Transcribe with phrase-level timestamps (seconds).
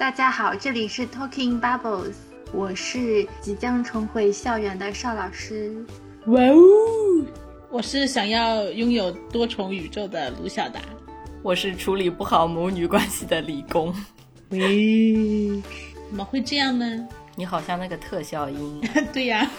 [0.00, 2.14] 大家好，这里是 Talking Bubbles，
[2.54, 5.76] 我是即将重回校园的邵老师。
[6.28, 6.56] 哇哦！
[7.68, 10.80] 我是想要拥有多重宇宙的卢小达。
[11.42, 13.94] 我是处理不好母女关系的李工。
[14.48, 15.60] 喂，
[16.08, 17.06] 怎么会这样呢？
[17.36, 18.80] 你好像那个特效音，
[19.12, 19.50] 对呀，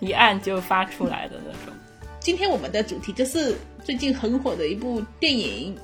[0.00, 1.74] 一按就发出来的那种。
[2.20, 5.74] 今天我们的主题就是最近很火的一部电影，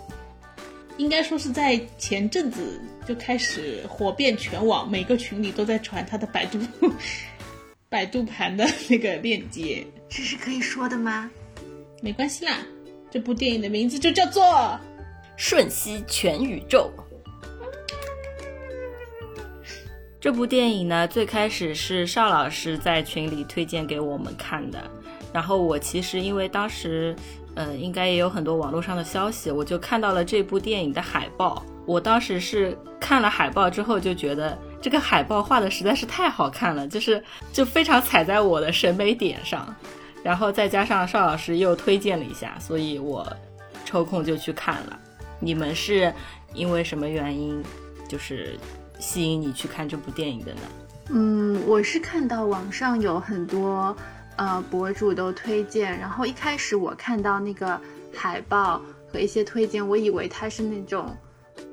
[0.98, 6.58] 应该说是在前阵子就开始火遍全网，每个群里都在传他的百度
[7.88, 9.86] 百度盘的那个链接。
[10.08, 11.30] 这是可以说的吗？
[12.02, 12.58] 没关系啦，
[13.10, 14.42] 这部电影的名字就叫做
[15.36, 16.90] 《瞬息全宇宙》。
[20.20, 24.82] 这部电影呢，最开始是邵老师在群里推荐给我们看的。
[25.34, 27.14] 然后我其实因为当时，
[27.54, 31.62] 呃，应该也有很多网络上的消息，我就看到了这部电影的海报。
[31.86, 39.74] 我当时是看了海报之后就觉得这个海报画的实在是太好看了，就是就非常踩在我的审美点上。
[40.22, 43.30] 然后再加上邵老师又推荐了一下，所以我
[43.84, 44.98] 抽空就去看了。
[45.38, 46.12] 你们是
[46.54, 47.62] 因为什么原因，
[48.08, 48.58] 就是
[48.98, 50.60] 吸引你去看这部电影的呢？
[51.10, 53.96] 嗯，我是看到网上有很多。
[54.36, 57.80] 呃，博主都推荐，然后一开始我看到那个
[58.12, 61.16] 海报和一些推荐，我以为它是那种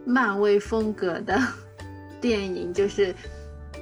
[0.05, 1.39] 漫威风格的
[2.21, 3.13] 电影，就是，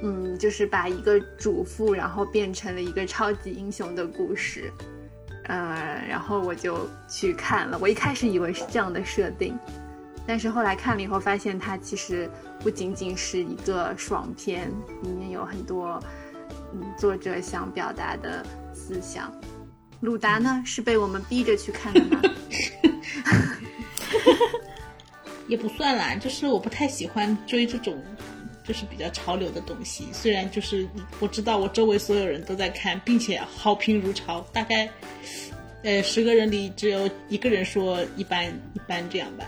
[0.02, 4.72] 嗯，就是把一个主妇然后变成了一个超级英雄的故事，
[5.44, 7.78] 呃，然后我就去看了。
[7.80, 9.58] 我一开始以为是这样的设定，
[10.26, 14.70] 但是后来看了以后发现，它其实不仅仅是一个爽片，
[15.02, 16.00] 里面有很多，
[16.72, 18.44] 嗯，作者想表达的。
[18.72, 19.32] 思想，
[20.00, 22.20] 鲁达呢是被我们逼着去看的吗？
[25.50, 28.02] 也不算啦，就是我不太喜欢追这种，
[28.64, 30.06] 就是比较潮流的东西。
[30.12, 30.88] 虽然就是
[31.18, 34.88] 我知道我周围所有人都在看，并且好评如潮，大概
[35.82, 39.44] 呃十个人里只有一个人说一般一般这样吧。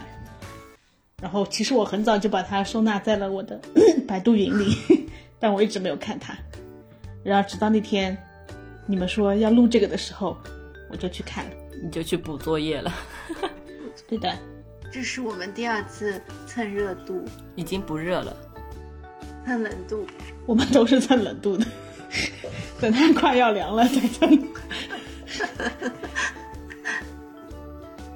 [1.23, 3.59] 然后其实我很早就把它收纳在了我的
[4.07, 4.77] 百度云里，
[5.41, 6.37] 但我一直没有看它。
[7.25, 8.17] 然后直到那天。
[8.85, 10.37] 你们说要录这个的时候，
[10.91, 11.53] 我就去看了，
[11.85, 12.93] 你就去补作业了。
[14.09, 14.37] 对的，
[14.93, 17.25] 这是我们第二次蹭热度，
[17.57, 18.37] 已经不热了，
[19.47, 20.07] 蹭冷度。
[20.45, 21.65] 我们都是蹭冷度的，
[22.79, 24.39] 等它快要凉了再蹭。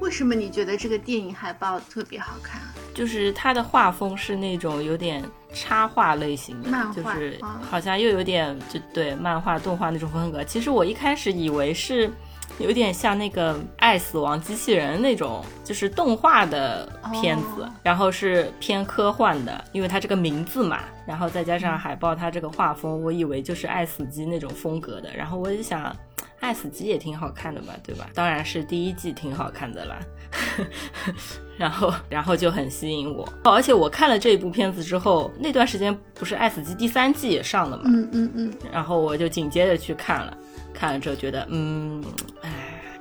[0.00, 2.60] 为什么你觉得这个电影海报特别好看？
[2.94, 10.44] 就是它的画风是那种有点插画类型的，就是好像又有点就对漫画动画那种风格。
[10.44, 12.10] 其实我一开始以为是
[12.58, 16.88] 有点像那个《爱死亡机器人》那种，就是动画的
[17.20, 25.14] 片子，然后是偏科幻的，因为它这个名字嘛，然后再加上海报它这个画风，我以为就是爱死机那种风格的。
[25.14, 25.94] 然后我就想，
[26.40, 28.08] 爱死机也挺好看的嘛，对吧？
[28.14, 29.98] 当然是第一季挺好看的啦。
[31.56, 40.36] 然后，然后就很吸引我，而且我看了这一部片子之后，那段时间不是《爱死机》第三季也上了嘛，嗯嗯嗯，然后我就紧接着去看了，
[40.78, 42.04] 看了之后觉得，嗯，
[42.42, 42.50] 哎，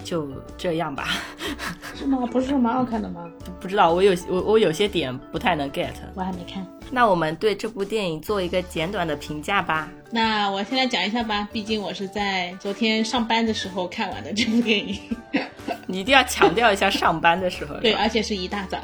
[0.04, 0.28] 就
[0.58, 1.08] 这样吧。
[1.96, 2.26] 是吗？
[2.32, 3.30] 不是说蛮好看的吗？
[3.60, 5.92] 不知道，我有我我有些点不太能 get。
[6.14, 6.66] 我还没看。
[6.92, 9.90] 那我们对这部电影做一个简短的评价吧。
[10.12, 15.00] 那我先来讲一下吧，毕竟我是在昨天上班的时候看完的这部电影。
[15.88, 17.76] 你一定要强调一下上班的时候。
[17.78, 18.78] 对，而且是一大早，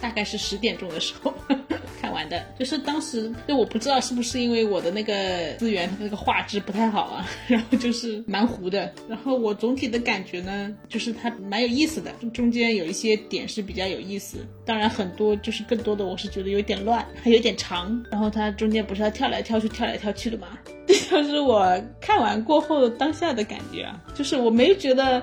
[0.00, 1.32] 大概是十点钟的时候。
[2.00, 8.92] 看完的，就是当时就我不知道是不是因为我的那个资源那个画质不太好啊， 然后就是蛮糊的。
[9.08, 14.38] 然后我总体的感觉呢，就是它蛮有意思的，中间有一些点是比较有意思。
[14.64, 18.00] 当然很多就是更多的我是觉得有点乱，还有点长。
[18.12, 20.56] 然后它中间不是要跳来跳去、跳来跳去的吗？
[20.86, 25.20] 这 就是我看完过后当下的感觉啊，就是我没觉得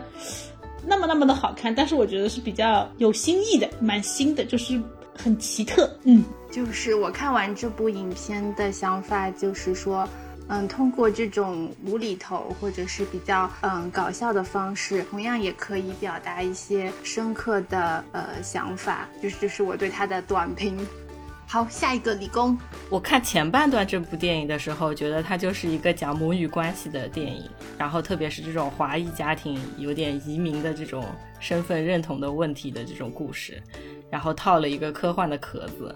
[0.87, 4.79] 那么那么的好看，但是我觉得是比较有新意的，蛮新的，就是
[5.17, 6.23] 很奇特，嗯。
[6.51, 10.07] 就是我看完这部影片的想法，就是说，
[10.47, 19.09] 嗯，通过这种无厘头或者是比较嗯搞笑的方式，同样也可以表达一些深刻的呃想法。
[19.21, 20.77] 就是就是我对他的短评。
[21.47, 22.57] 好，下一个理工。
[22.89, 31.05] 我看前半段这部电影的时候，觉得它就是一个讲母女关系的电影，然后特别是这种华裔家庭有点移民的这种
[31.39, 33.61] 身份认同的问题的这种故事，
[34.09, 35.95] 然后套了一个科幻的壳子。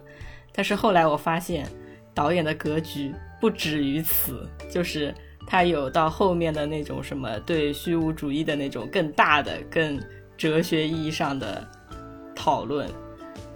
[0.54, 1.68] 但是后来我发现，
[2.14, 5.14] 导演的格局不止于此，就是
[5.48, 10.00] 他有到后面的那种什么对虚无主义的那种更大的、更
[10.38, 11.68] 哲学意义上的
[12.36, 12.90] 讨论，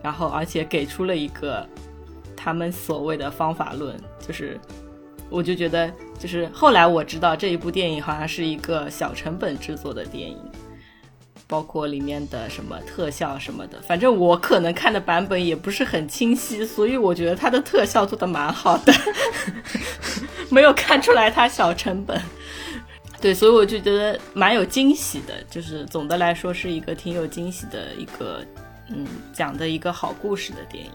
[0.01, 1.67] 然后而且给出了一个
[2.43, 4.59] 他们所谓的方法论，就是
[5.29, 10.37] 我就觉得，就是后来我知道这一部电影好像是一个小成本制作的电影，
[11.47, 18.93] 包括里面的什么特效什么的，反正我可能看的版本也不是很清晰，所以我觉得它的特效做的蛮好的，
[20.51, 22.21] 没有看出来它小成本。
[23.21, 28.43] 对，所以我就觉得蛮有惊喜的，就是总的来说是一个挺有惊喜的一个，
[28.89, 30.91] 嗯，讲的一个好故事的电影。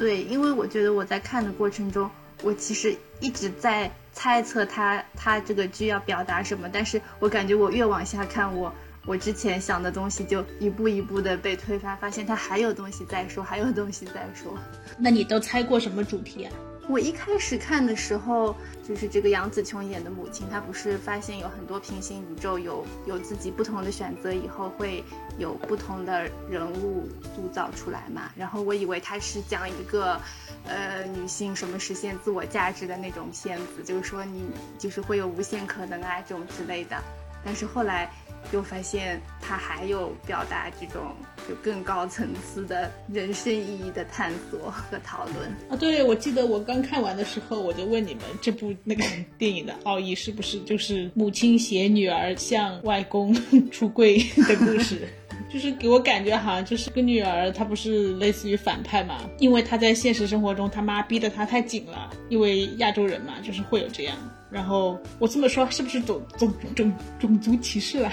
[0.00, 2.10] 对，因为我觉得我在看的过程中，
[2.42, 8.72] 我其实一直在猜测他他这个剧要表达什么，但是我感觉我越往下看，我
[9.04, 14.56] 我之前想的东西就一步一步的被推翻，发现他还有东西在说，还有东西在说。
[14.98, 16.52] 那你都猜过什么主题啊？
[16.90, 25.04] 我一开始看的时候，就是这个杨紫琼演的母亲，她不是发现有很多平行宇宙，有有自己不同的选择，以后会
[25.38, 28.32] 有不同的人物塑造出来嘛？
[28.34, 30.20] 然后我以为她是讲一个，
[30.66, 34.42] 呃，女性什么实现自我价值的那种片子，就是说你
[34.76, 37.00] 就是会有无限可能啊这种之类的，
[37.44, 38.10] 但是后来。
[38.52, 41.14] 又发现他还有表达这种
[41.48, 45.76] 就更高层次的人生意义的探索和讨论啊！
[45.76, 49.04] 对，我记得我刚看完的时候，我就问你们，这部那个
[49.38, 53.34] 电影的奥义是不是就是母亲携女儿向外公
[53.70, 55.08] 出柜的故事？
[55.52, 59.18] 就是给我感觉好像就是个女儿，她不是类似于反派嘛？
[59.38, 64.16] 因为她在现实生活中，他妈逼得她太紧了，因为亚洲人嘛，就是会有这样。
[64.50, 68.10] 然后我这么说是不是种种种种族歧视了？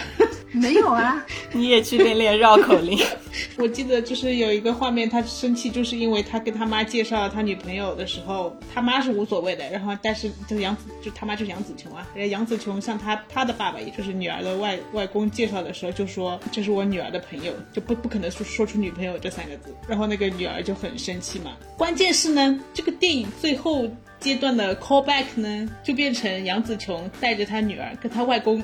[0.51, 2.97] 没有啊， 你也去练练绕口令。
[3.57, 21.51] 我记得就是有一个画面，他生气就是因为他跟他妈介绍他女朋友的时候，他妈是无所谓的，然后但是就杨子就他妈就是杨子琼啊，人家杨子琼向他他的爸爸，也就是女儿的外外公介绍的时候，就说这是我女儿的朋友，就不不可能说说出女朋友这三个字，然后那个女儿就很生气嘛。
[21.77, 23.87] 关键是呢，这个电影最后。
[24.19, 28.63] 阶段的 callback 呢，就变成杨紫琼带着她女儿跟她外公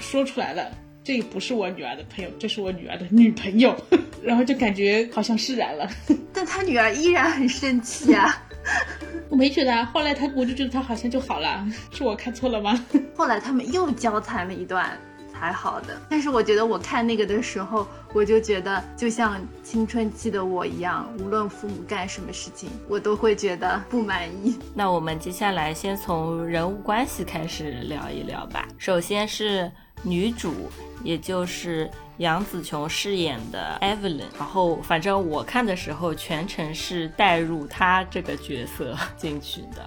[0.00, 0.70] 说出来了，
[1.02, 3.76] 这不是我女儿的朋友，这是我女儿的女朋友，
[4.22, 5.88] 然后就感觉好像释然了。
[6.32, 8.42] 但她女儿依然很生气啊。
[9.28, 12.84] 我没觉得啊，后来她我就觉得她好像就好了，是我看错了吗？
[13.16, 14.98] 后来他们又交谈了一段。
[15.44, 24.58] 还好的，但是我觉得我看那个的时候，我就觉得就像青春期的我一样，无论父母干什么事情，我都会觉得不满意。
[24.74, 28.66] 那我们接下来先从人物关系开始聊一聊吧。
[28.78, 29.70] 首先是
[30.02, 30.54] 女主，
[31.02, 39.86] 也就是杨紫琼饰演的 Evelyn，然后反正我看的时候全程是带入她这个角色进去的，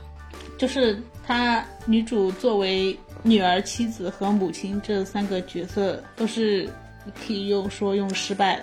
[0.56, 2.96] 就是她女主作为。
[3.24, 6.70] 女儿、妻子和母亲这三个角色都是
[7.14, 8.62] 可以用说用失败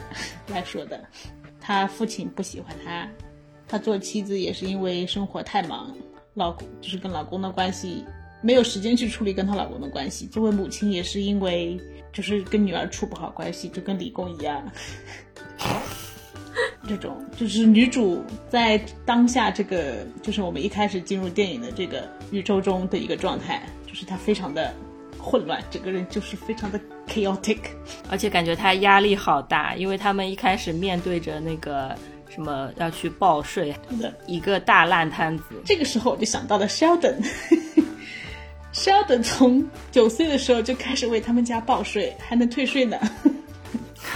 [0.49, 1.03] 来说的。
[1.61, 3.09] 她父亲不喜欢她，
[3.67, 5.95] 她做妻子也是因为生活太忙，
[6.35, 8.05] 老公就是跟老公的关系
[8.43, 10.27] 没有时间去处理跟她老公的关系。
[10.27, 11.79] 作为母亲也是因为
[12.13, 14.63] 就是跟女儿处不好关系，就跟李工一样。
[16.87, 23.63] 这种就是女主在当下这个就是我们一开始进入电影的这个宇宙中的一个状态。
[23.95, 24.75] 就是他非常的
[25.21, 27.59] 混乱，整个人就是非常的 chaotic，
[28.11, 31.97] 而且感觉他压力好大，因为他们一开始面对着那个
[32.29, 35.45] 什么要去报税的一个大烂摊子。
[35.65, 42.99] 这个时候我就想到了 Sheldon，Sheldon 从九岁的时候就开始为他们家报税，还能退税呢。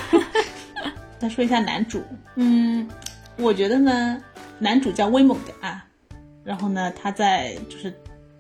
[1.20, 2.02] 再说一下男主，
[2.34, 2.88] 嗯，
[3.36, 4.20] 我觉得呢，
[4.58, 5.86] 男主叫威猛的啊，
[6.42, 7.94] 然后呢，他在就是。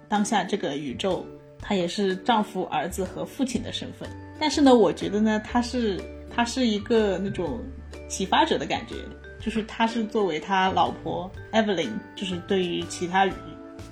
[0.08, 1.24] 当下这个宇宙，
[1.60, 4.08] 他也是丈夫、儿子和父亲的身份。
[4.40, 6.00] 但是呢，我觉得呢，他是
[6.34, 7.60] 他是一个那种
[8.08, 8.94] 启发者的感觉，
[9.40, 13.28] 就是他是作为他老婆 Evelyn，就是对于其他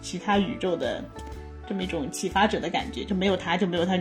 [0.01, 1.05] 其他宇宙的
[1.69, 3.99] 这么一种启发者的感觉，就没有他就没有他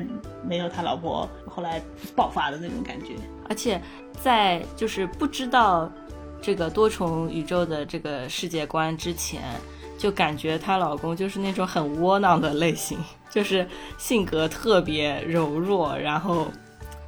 [0.48, 1.82] 没有他老婆后来
[2.16, 3.14] 爆发的那种感觉。
[3.50, 3.82] 而且
[4.22, 5.92] 在就是不知道
[6.42, 9.42] 这个多重宇宙的这个世界观之前。
[9.98, 12.98] 就感觉她老公就是那种很窝囊的类型，
[13.30, 16.48] 就是性格特别柔弱，然后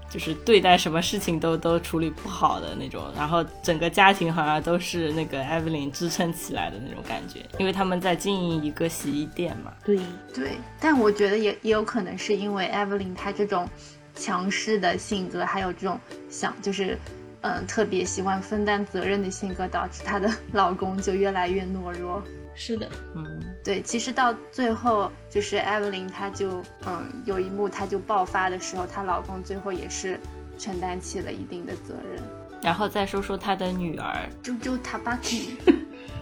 [0.09, 9.73] 就是对待什么事情都都处理不好的那种，然后整个家庭好像都是那个艾 y 琳支撑起来的那种感觉，因为他们在经营一个洗衣店嘛。
[9.83, 9.99] 对
[10.33, 13.69] 对，但我觉得也也有可能是因为艾 y 琳她这种
[14.15, 16.97] 强势的性格，还有这种想就是
[17.41, 22.23] 嗯特别喜欢分担责任的性格，导致她的老公就越来越懦弱。
[22.59, 30.19] 是的，嗯，对，其实到最后就是 Evelyn，她就嗯有一幕她就爆发的时候，她老公最后也是
[30.57, 32.21] 承担起了一定的责任。
[32.63, 35.19] 然后再说说她的女儿，啾啾，他爸，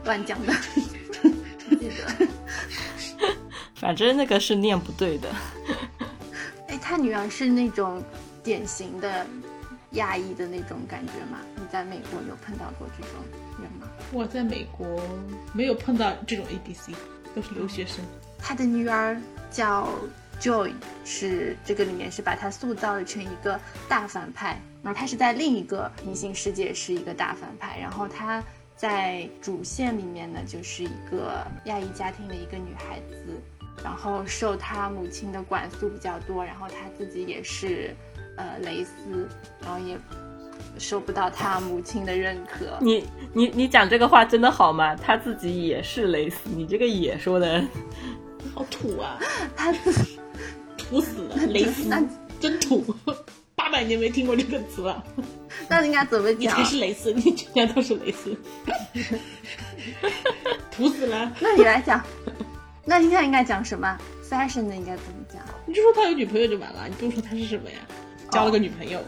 [0.04, 0.54] 乱讲的，
[1.70, 2.28] 记得，
[3.76, 5.30] 反正那个是念不对的。
[6.68, 8.04] 哎，他女儿是那种
[8.44, 9.26] 典型的
[9.92, 11.40] 压抑的那种感觉吗？
[11.66, 13.14] 你在美国有碰到过这种
[13.60, 13.90] 人吗？
[14.12, 15.02] 我在美国
[15.52, 16.94] 没有碰到这种 A B C，
[17.34, 18.06] 都是留学生。
[18.38, 19.20] 他的女儿
[19.50, 19.90] 叫
[20.40, 28.44] Joy，是这个里面是把他塑造成一个大反派，然后他是在另一个平行世界是一个大反派，然后他
[28.76, 33.42] 在主线里面呢就是一个亚裔家庭的一个女孩子，
[33.84, 37.96] 然后受他母亲的管束比较多，然后他自己也是
[38.38, 39.28] 呃蕾丝，
[39.64, 39.98] 然后也。
[40.78, 42.78] 收不到他母亲的认可。
[42.82, 44.96] 你你你讲这个话真的好吗？
[44.96, 47.64] 他自己也是蕾丝，你这个“也”说的
[48.54, 49.20] 好土啊！
[49.56, 49.74] 他
[50.78, 51.90] 土死了，蕾丝
[52.40, 52.86] 真土，
[53.56, 55.04] 八百年没听过这个词了。
[55.70, 56.40] 那应该怎么讲？
[56.42, 58.38] 你才是蕾丝，你全家都是蕾丝，
[60.70, 61.32] 土死了。
[61.40, 62.04] 那你来讲，
[62.86, 63.98] 那应该应该讲什么
[64.30, 65.42] ？fashion 的应该怎么讲？
[65.66, 67.78] 你就说他有女朋友就完了，你不用说他是什么呀？
[68.30, 69.00] 交了个女朋友。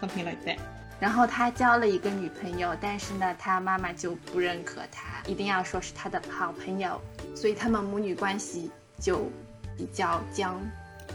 [0.00, 0.56] something like that。
[1.00, 7.00] 然后他交了一个女朋友，但是呢，他妈妈就不认可他，一定要说是他的好朋友，
[7.34, 9.30] 所以他们母女关系就
[9.76, 10.60] 比较僵。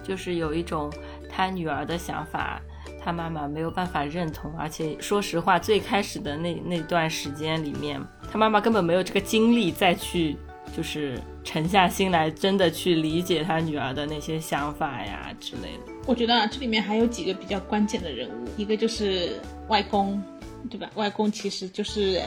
[0.04, 0.92] 就是有一种
[1.30, 2.60] 他女儿的想法，
[3.04, 8.02] 他妈妈没有办法认同，而且说实话，最开始的那那段时间里面，
[8.32, 10.36] 他妈妈根本没有这个精力再去。
[10.76, 15.94] 就是沉下心来，真的去理解他女儿的那些想法呀之类的。
[16.06, 20.22] 我觉得啊这里面还有几个比较关键的人物，一个就是外公，
[20.70, 20.90] 对吧？
[20.96, 22.22] 外公其实就是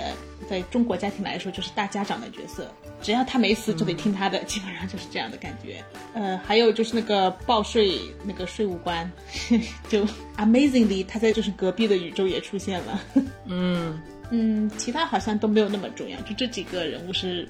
[0.49, 5.85] 在中国家庭来说就是大家长的角色，只要他没死就得听他的，基本上就是这样的感觉。
[6.15, 9.11] 呃，还有就是那个报税那个税务官，
[9.89, 10.05] 就
[10.39, 13.01] amazingly 他在就是隔壁的宇宙也出现了。
[13.47, 14.01] 嗯。
[14.31, 17.49] 嗯，其他好像都没有那么重要，就这几个人物是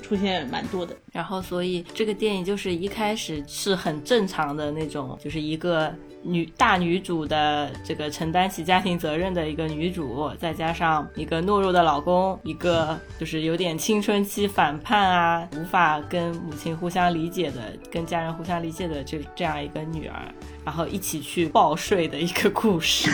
[0.00, 0.96] 出现蛮多的。
[1.12, 20.32] 然后，所以这个电影就是一开始是很正常的那种，就是一个女大女主的这个承担起家庭责任的一个女主，再加上一个懦弱的老公，一个就是有点青春期反叛啊，无法跟母亲互相理解的，跟家人互相理解的这这样一个女儿，
[20.64, 23.10] 然后一起去报税的一个故事。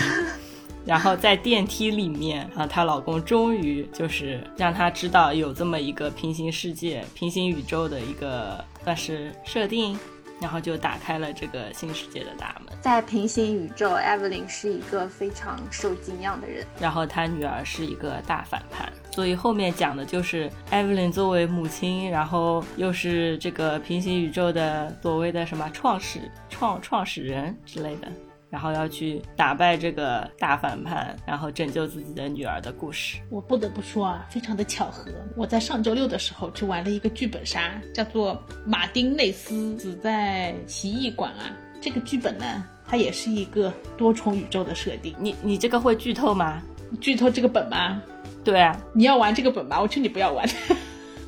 [0.86, 9.98] 然后在电梯里面，啊，她老公终于就是让她知道有这么一个平行世界、平行宇宙的一个算是设定，
[10.40, 12.72] 然后就打开了这个新世界的大门。
[12.80, 28.06] 在平行宇宙，Evelyn 是一个非常受敬仰的人，然后她女儿是一个大反叛，所以后面讲的就是 Evelyn 作为母亲，然后又是这个平行宇宙的所谓的什么创始创创始人之类的。
[28.56, 33.18] 然后要去打败这个大反叛，然后拯救自己的女儿的故事。
[33.28, 38.32] 我不得不说啊，非常的巧合，我在上周六的时候去玩了一个剧本杀，叫做
[38.64, 41.54] 《马丁内斯死在奇异馆》啊。
[41.82, 45.14] 这个剧本呢，它也是一个多重宇宙的设定。
[45.18, 46.62] 你你这个会剧透吗？
[46.98, 48.00] 剧透这个本吗？
[48.42, 49.78] 对啊，你要玩这个本吗？
[49.78, 50.48] 我劝你不要玩。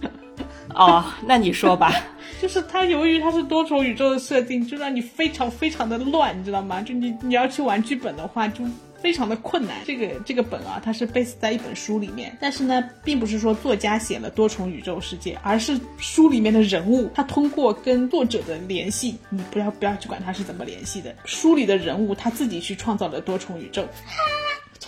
[0.75, 1.93] 哦，那你说吧。
[2.41, 6.81] 就是它，由于它是多重宇宙的设定，就让你非常非常的乱，你知道吗？
[6.81, 8.65] 就你你要去玩剧本的话，就
[9.01, 9.77] 非常的困难。
[9.85, 23.85] 这个这个本啊，它是 base 在一本书里面，但是呢，并不是说作家写了多重宇宙世界，而是书里面的人物，他通过跟作者的联系，你不要不要去管他是怎么联系的，书里的人物他自己去创造了多重宇宙。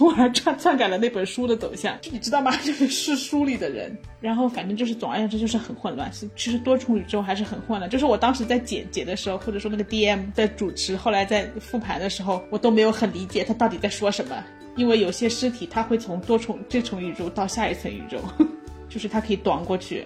[0.00, 2.56] 从而篡篡改了那本书的走向，你知道吗？
[2.64, 6.10] 就是是书里的人，然后反正就是总而言之就是很混乱。
[6.34, 7.90] 其实多重宇宙还是很混乱。
[7.90, 14.42] 就是我当时在解解的时候，或者说那个 DM 在主持，后来在复盘的时候，我都没有很理解他到底在说什么。
[14.74, 18.16] 因为有些尸体他会从多重这重宇宙到下一层宇宙，
[18.88, 20.02] 就是他可以短过去，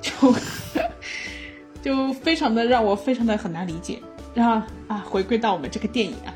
[0.00, 0.32] 就
[1.82, 3.98] 就非常的让我非常的很难理解。
[4.32, 6.32] 然后啊，回归到我们这个电影啊。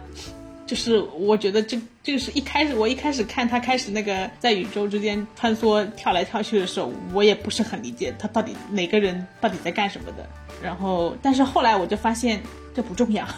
[0.66, 10.26] 就是我觉得这这个是一开始我一开始看他开始那个在宇宙之间穿梭跳来跳去的时候，我也不是很理解他到底哪个人到底在干什么的。
[10.62, 12.40] 然后，但是后来我就发现
[12.74, 13.26] 这不重要。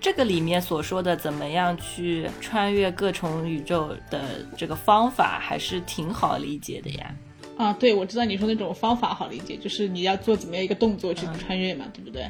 [0.00, 7.14] 这个里面所说的怎么样去穿越各重宇宙的这个方法，还是挺好理解的呀。
[7.56, 12.24] 啊，对，我知道你说那种方法好理解，就是你要做怎么样一个动作去穿越嘛，对不对？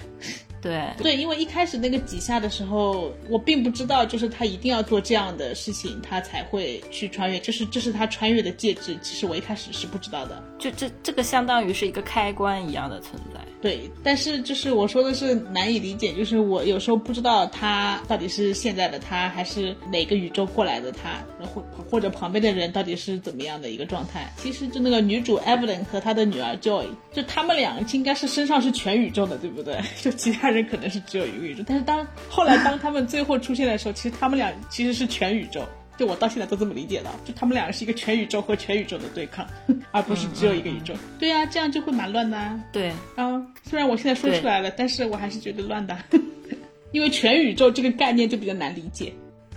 [0.61, 8.99] 对对，因为一开始那个几下的时候，我并不知道，就是他一定要做这样的事情，他才会去穿越，就是这是他穿越的介质。
[9.00, 13.41] 其实我一开始是不知道的，就这这个相当于是一个开关一样的存在。
[13.61, 21.61] 对，但是就是我说的是难以理解，就是我有时候不知道他到底是现在的他，还是哪个宇宙过来的他，或
[21.91, 24.33] 或者旁边的人到底是怎么样的一个状态。
[24.37, 29.81] 其实就那个女主 Evelyn 和她的女儿 Joy，就他们俩应该是身上是全宇宙的，对不对？
[30.00, 35.62] 就其他人可能是只有一个宇宙，但是当后来当他们最后出现的时候，其实他们俩其实是全宇宙。
[35.99, 39.45] 就我到现在都这么理解的，就他们两个是一个全宇宙和全宇宙的对抗，
[39.90, 40.95] 而不是只有一个宇宙。
[41.19, 42.61] 对呀，这样就会蛮乱的。
[42.73, 45.99] 对，啊，虽然我现在说出来了，但是我还是觉得乱的，
[46.93, 49.12] 因为全宇宙这个概念就比较难理解。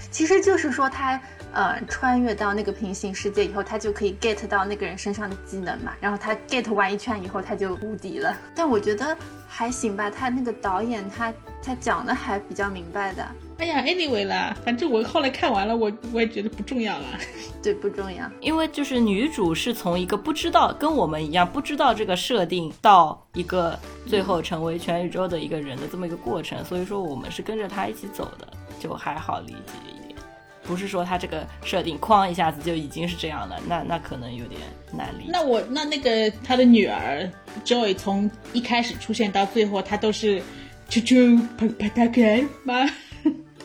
[0.09, 1.21] 其实就是说他
[1.53, 8.35] 呃穿越到那个平行世界以后，他就可以 get 到那个人身上的技能嘛，然后他 get 完一圈以后，他就无敌了。
[8.55, 9.15] 但我觉得
[9.47, 11.31] 还行吧，他那个导演他
[11.63, 13.27] 他讲的还比较明白的。
[13.61, 17.05] 哎呀，anyway 啦，反正我后来看完了，我我也觉得不重要了。
[17.61, 23.77] 对，不重要，因为就是女主是从一个不知道跟我们一样不知道这个设定，到一个
[24.07, 28.47] 最后成为全宇宙的一个人的这么一个过程，所以说我们是跟着她一起走的，
[28.79, 30.19] 就还好理解一点。
[30.63, 34.59] 不是说她这个设定哐一下子就已经是这样了，那那可能有点
[34.91, 35.29] 难理解。
[35.31, 37.29] 那我那那个她的女儿
[37.63, 40.41] Joy 从一开始出现到最后，她都是
[40.89, 42.89] 啾啾啪啪打开吗？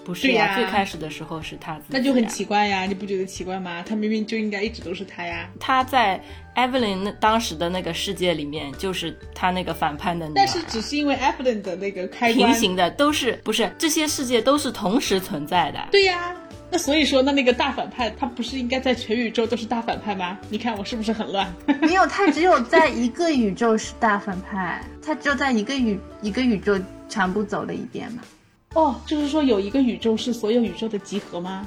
[0.07, 3.83] 不是呀，最开始的时候是他自己，那就很奇怪呀，你不觉得奇怪吗？
[3.85, 5.51] 他明明就应该一直都是他呀。
[5.59, 6.23] 他在
[6.55, 10.31] Evelyn 那当时的那个世界里面，就是他那个反叛的。
[10.33, 15.89] 但是只是因为 Evelyn 的那个开平行的都是不是这些世界都是同时存在的。
[15.91, 16.33] 对呀，
[16.71, 20.39] 那所以说那那个大反派他不是应该在全宇宙都是大反派吗？
[20.49, 21.53] 你看我是不是很乱？
[21.83, 28.23] 没有，他只有在一个宇宙是大反派，他只有在一个宇一个宇宙全部走了一遍嘛。
[28.77, 31.67] 哦，就是说有一个宇宙是所有宇宙的集合吗？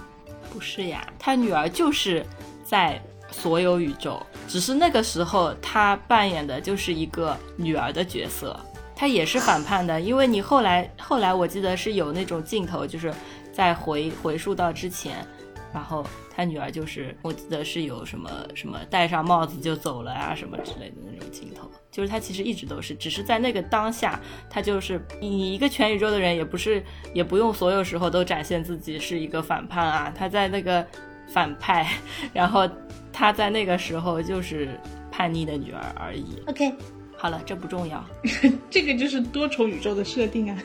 [0.54, 2.24] 不是呀，他女儿就是
[2.64, 3.02] 在
[3.32, 8.56] 所有宇宙，只是那个时候他扮演的就是一个女儿的角色，
[8.96, 10.00] 他也是反叛的。
[10.00, 13.12] 因为你后来后来我记得是有那种镜头，就是
[13.52, 15.26] 在回回溯到之前，
[15.74, 16.06] 然后
[16.36, 21.70] 他女儿就是我记得是有什么什么戴上帽子就走了啊什么之类的那种镜头。
[21.92, 30.14] 就是他其实一直都是，只是在那个当下，他就是你一个全宇宙的人，也不是，也不用所有时候都展现自己是一个反叛啊。
[30.16, 30.86] 他在那个
[31.28, 31.88] 反派，
[32.32, 32.70] 然后
[33.12, 34.80] 他在那个时候就是
[35.12, 36.42] 叛逆的女儿而已。
[36.46, 36.74] OK，
[37.18, 38.06] 好了，这不重要，
[38.70, 40.58] 这个就是多重宇宙的设定啊。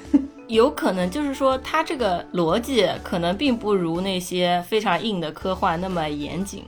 [0.49, 6.65] 有可能就是说，他这个逻辑可能并不如那些非常硬的科幻那么严谨。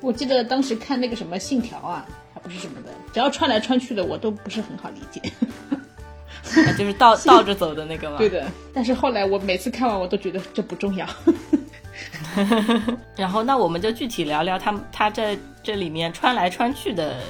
[0.00, 2.06] 我记得当时看那个什么《信条》啊。
[2.34, 5.20] 还不是什么的，只要穿来穿去的，我都不是很好理解。
[6.78, 8.16] 就是倒 倒着走的那个吗？
[8.16, 8.50] 对的。
[8.72, 11.06] 但是后来我每次看完，我都觉得这不重要。
[13.14, 17.20] 然后，那我们就具体聊聊他他在这里面穿来穿去的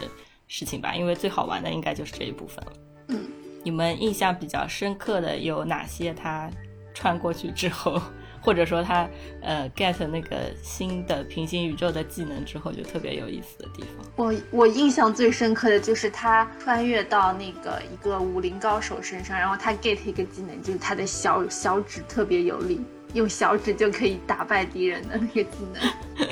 [0.47, 2.73] 事情吧，因为最好玩的应该就是这一部分了。
[3.09, 3.27] 嗯，
[3.63, 6.13] 你们印象比较深刻的有哪些？
[6.15, 6.51] 他
[6.95, 8.01] 穿过去之后。
[8.45, 9.09] 或者说他
[9.41, 14.05] 呃 get 那个新的平行宇宙的技能之后，就特别有意思的地方。
[14.17, 22.81] 我我印象最深刻的就是他穿越到那个一个武林高手身上，然后他 get 一个技能，就是他的小小指特别有力，
[23.15, 26.27] 用小指就可以打败敌人的那个技能。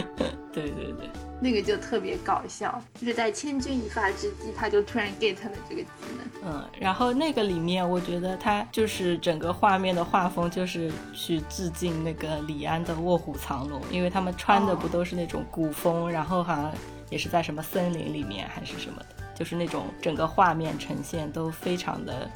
[0.51, 1.09] 对 对对。
[1.41, 6.53] 那个就特别搞笑，就是在千钧一发之际，他就突然 get 了这个技能。
[6.53, 16.73] 嗯，然后那个里面，我觉得他就是整个画面的画风，就是去致敬那个李安的《卧虎藏龙》，因为他们穿的不都是那种古风，然后好像
[17.09, 22.31] 也是在什么森林里面还是什么的，就是那种整个画面呈现都非常的。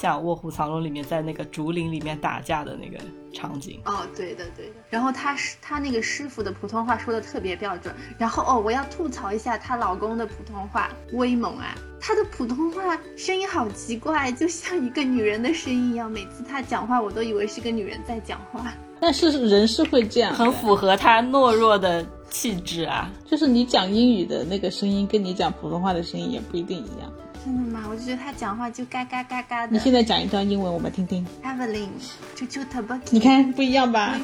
[0.00, 3.02] 像《卧虎藏龙》里面在那个竹林里面打架的那个
[3.34, 4.72] 场景哦，对的对的。
[4.88, 7.92] 然后他是他那个师傅的普通话说的特别标准。
[8.16, 16.08] 然后哦，我要吐槽一下她老公的普通话威猛啊，他的普通话声音好奇怪，就像一个女人的声音一样。
[16.08, 18.72] 每次他讲话，我都以为是个女人在讲话。
[19.00, 23.10] 但是人是会这样，很符合他懦弱的气质啊。
[23.24, 27.12] 就是你讲英语的那个声音，跟你讲普通话的声音也不一定一样。
[27.48, 27.86] 真的吗？
[27.88, 29.72] 我就觉得他讲话就嘎嘎嘎嘎的。
[29.72, 31.26] 你现在讲一段英文，我们听听。
[31.42, 31.88] Evelyn，
[32.34, 32.94] 就就特别。
[33.08, 34.20] 你看不一样吧？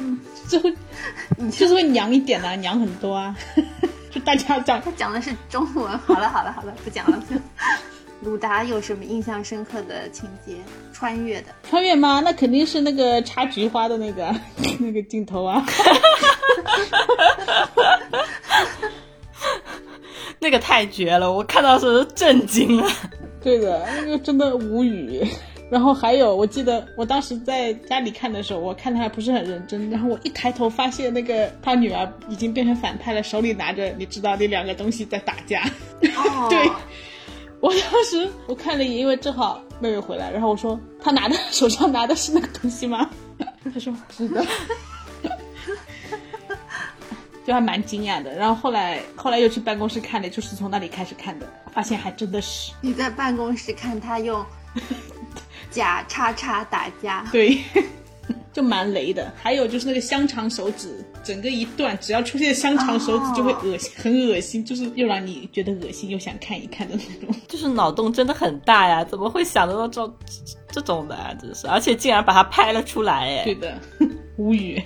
[0.47, 0.71] 就会，
[1.49, 3.35] 就是会娘一点的，娘很多啊。
[4.13, 5.97] 就大家讲，他讲的是中文。
[5.97, 7.19] 好了好了好了，不讲了。
[8.21, 10.57] 鲁达有什么印象深刻的情节？
[10.93, 11.47] 穿越的？
[11.67, 12.21] 穿越吗？
[12.23, 14.31] 那肯定是那个插菊花的那个
[14.79, 15.65] 那个镜头啊。
[20.45, 22.87] 那个太绝了，我看到时候震惊了。
[23.41, 25.25] 对的，那个真的无语。
[25.71, 29.89] 然后还有，我记得我当时在家里看的时候，我看的还不是很认真。
[29.89, 35.63] 然后我一抬头发现，那个他女儿已经变成反派了，手里拿着你知道那两个东西在打架。
[36.15, 36.45] 哦。
[36.51, 36.69] 对。
[37.59, 43.09] 我当时我看了一眼，因为正好妹妹回来，然后我说他拿的 手上拿的是那个东西吗？
[43.63, 44.45] 他说是的，
[47.45, 48.35] 就还蛮惊讶的。
[48.35, 52.73] 然后后来后来又去办公室看了，就是从那里开始看的，发现还真的是。
[52.81, 54.45] 你在办公室看他用
[55.69, 57.59] 假叉叉打架，对。
[58.51, 67.35] 就蛮雷的，还有就是那个香肠手指，整个一段，只要出现香肠手指就会恶心，很恶心，就是又让你觉得恶心又想看一看的那种。
[67.49, 70.17] 就是脑洞真的很大呀，怎么会想得到这
[70.71, 71.33] 这种的啊？
[71.37, 73.77] 真是，而且竟然把它拍了出来，哎，对的，
[74.37, 74.81] 无语。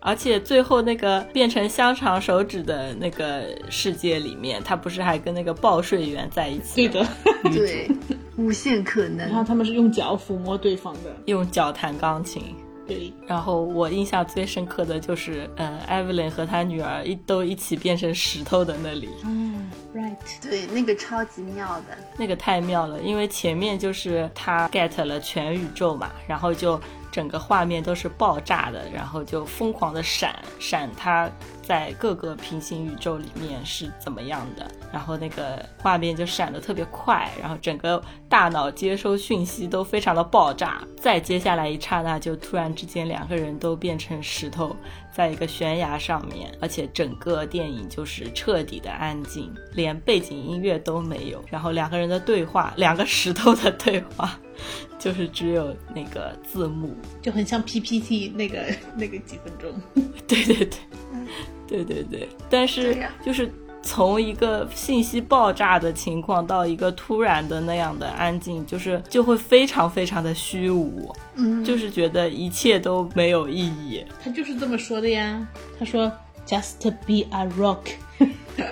[0.00, 6.88] 而且最后那个变成香肠手指的那个世界里面，他不是还跟那个报税员在一起？
[6.88, 7.08] 对的，
[7.52, 7.90] 对，
[8.36, 9.18] 无限可能。
[9.26, 12.42] 然后他们是用脚抚摸对方的，用脚弹钢琴。
[12.86, 19.08] 对然后我印象最深刻的就是，嗯，艾薇琳和她女儿一都一起变成石头的那里。
[19.24, 26.80] 嗯，right，对，那个超级妙的，那个太妙了，因为前面就是他 get 了全宇宙嘛，然后就
[27.10, 31.30] 整个画面都是爆炸的，然后就疯狂的闪闪它。
[31.62, 34.68] 在各个平行宇宙里面是怎么样的？
[34.92, 40.82] 然后那个画面就闪得特别快，然后整个大脑接收讯息都非常的爆炸。
[40.96, 44.74] 再接下来一刹那，就突然之间两个人都变成石头，
[45.20, 51.44] 在一个悬崖上面，而且整个电影就是彻底的安静，连背景音乐都没有。
[51.50, 54.40] 然后两个人的对话，两个石头的对话，
[54.98, 58.64] 就是只有那个字幕，就很像 PPT 那个
[58.96, 59.70] 那个几分钟。
[60.26, 60.78] 对 对对。
[61.68, 63.48] 对对对，但是就是
[63.82, 74.04] 从一个信息爆炸的情况到一个突然的那样的安静，就是就会非常非常的虚无，嗯，就是觉得一切都没有意义。
[74.22, 75.46] 他就是这么说的呀，
[75.78, 76.10] 他说
[76.46, 77.78] “just be a rock”。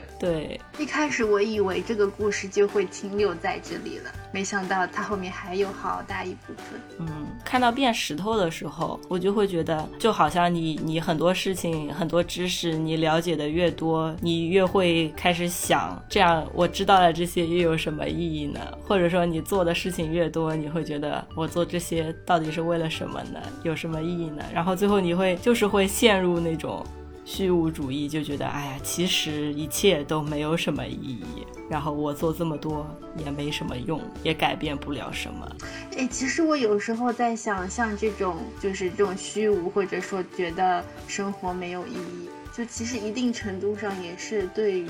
[0.19, 6.81] 对，一开始我以为这个故事就会停留在这里了，没想到它后面还有好大一部分。
[6.99, 18.61] 嗯，看到变石头的时候，我就会觉得，就好像你你很多事情、很多知识，你了解的越多，你越会开始想，这样我知道了这些又有什么意义呢？
[18.87, 23.41] 或者说你做的事情越多，你会觉得我做这些到底是为了什么呢？
[23.63, 24.45] 有什么意义呢？
[24.53, 26.85] 然后最后你会就是会陷入那种。
[27.31, 31.47] 虚无主义就觉得，哎呀，其实一切都没有什么意义。
[31.69, 32.87] 然后我做这么多
[33.19, 35.47] 也没什么用，也改变不了什么。
[35.95, 42.31] 哎，其实我有时候在想，像这种就是这种虚无，或者说觉得生活没有意义。
[42.57, 44.89] 就其实一定程度上也是对于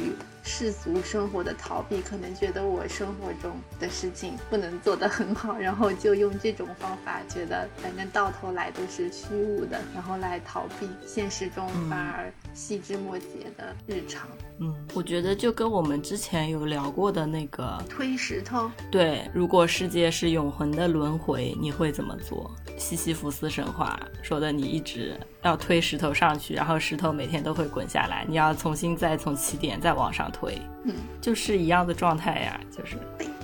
[0.48, 13.24] 世俗生活的逃避，可能觉得我生活中的事情不能做得很好，然后就用这种方法，觉得反正到头来都是虚无的，然后来逃避现实中反而细枝末节
[13.56, 14.28] 的日常。
[14.58, 22.50] 嗯，我觉得就跟我们之前有聊过的那个推石头，对，如果世界是永恒的轮回，你会怎么做？
[22.76, 32.96] 西西弗斯神话说的，你一直要推石头上去，然后石头每天都会滚下来，你要重新再从起点再往上推，嗯，就是一样的状态呀，就是。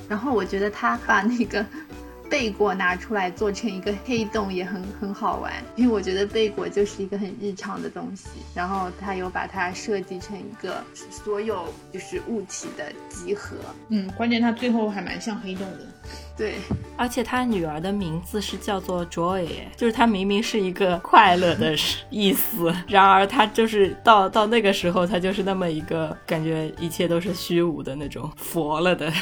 [0.09, 1.65] 然后我觉得他把那个。
[2.35, 13.55] 贝果拿出来做成一个黑洞也很很好玩，因为我觉得贝果就是一个很日常的东西，然后他又把它设计成一个所有就是物体的集合。
[13.91, 15.87] 嗯，关键他最后还蛮像黑洞的。
[16.37, 16.57] 对，
[16.97, 21.77] 而且他女儿的名字是叫做 Joy，就是他明明是一个快乐的
[22.11, 29.13] 意思，然而他就是到到那个时候，他就是那么一个感觉一切都是虚无的那种佛了的。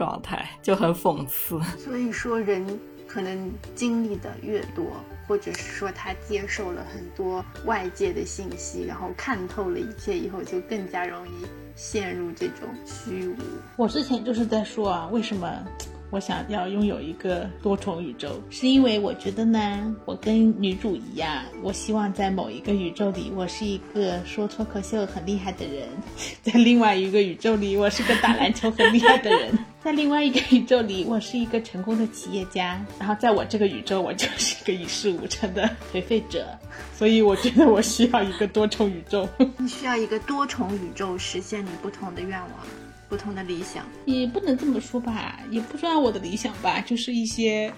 [0.00, 2.66] 状态就很讽刺，所以说人
[3.06, 4.86] 可能经历的越多，
[5.28, 11.44] 或者是说他接受了很多外界的信息，然后看透了一切以后，就更加容易
[11.76, 13.36] 陷入这种虚无。
[13.76, 15.46] 我之前就是在说啊，为什么？
[16.10, 25.86] 我想要拥有一个多重宇宙，是因为我觉得呢，我跟女主一样，我希望在某一个宇宙里，我是一个说脱口秀很厉害的人；
[26.42, 29.52] 在另外一个宇宙里，我是个打篮球很厉害的人；
[29.84, 32.84] 在另外一个宇宙里，我是一个成功的企业家。
[32.98, 36.46] 然后在我这个宇宙，我就是一个一事无成的颓废者。
[36.96, 39.28] 所以我觉得我需要一个多重宇宙。
[39.58, 42.50] 你需要一个多重宇宙实现你不同的愿望。
[43.10, 43.84] 不同的理想。
[44.06, 47.70] 也不能这么说吧，也不算我的理想吧，就是一些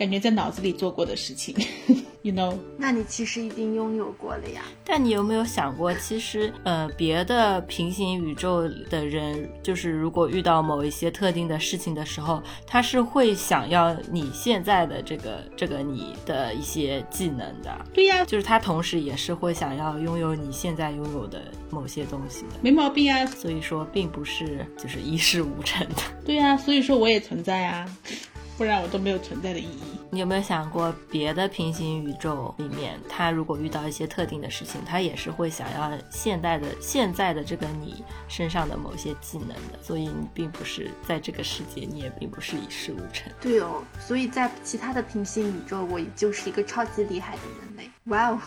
[0.00, 1.54] 感觉在脑子里做过的事情。
[2.22, 2.56] you know？
[2.78, 4.62] 那你其实已经拥有过了呀。
[4.82, 17.70] 但你有没有想过，其实呃，别的平行宇宙的人，就是如果遇到某一些特定的事情的时候，他是会想要你现在的这个这个你的一些技能的。
[17.92, 22.48] 对呀，就是他同时也是会想要拥有你现在拥有的某些东西的。
[22.62, 23.26] 没毛病啊。
[23.26, 25.96] 所以说，并不是就是一事无成的。
[26.24, 27.86] 对呀，所以说我也存在啊。
[28.60, 29.98] 不然我都没有存在的意义。
[30.10, 39.82] 你有没有想过，别的平行宇宙里面，他如果遇到一些特定的事情，他也是会想要现代的现在的这个你身上的某些技能的。
[39.82, 43.32] 所以你并不是在这个世界，你也并不是一事无成。
[43.40, 47.90] 对哦，所以在其他的平行宇宙，我就是一个超级厉害的人类。
[48.08, 48.38] 哇哦！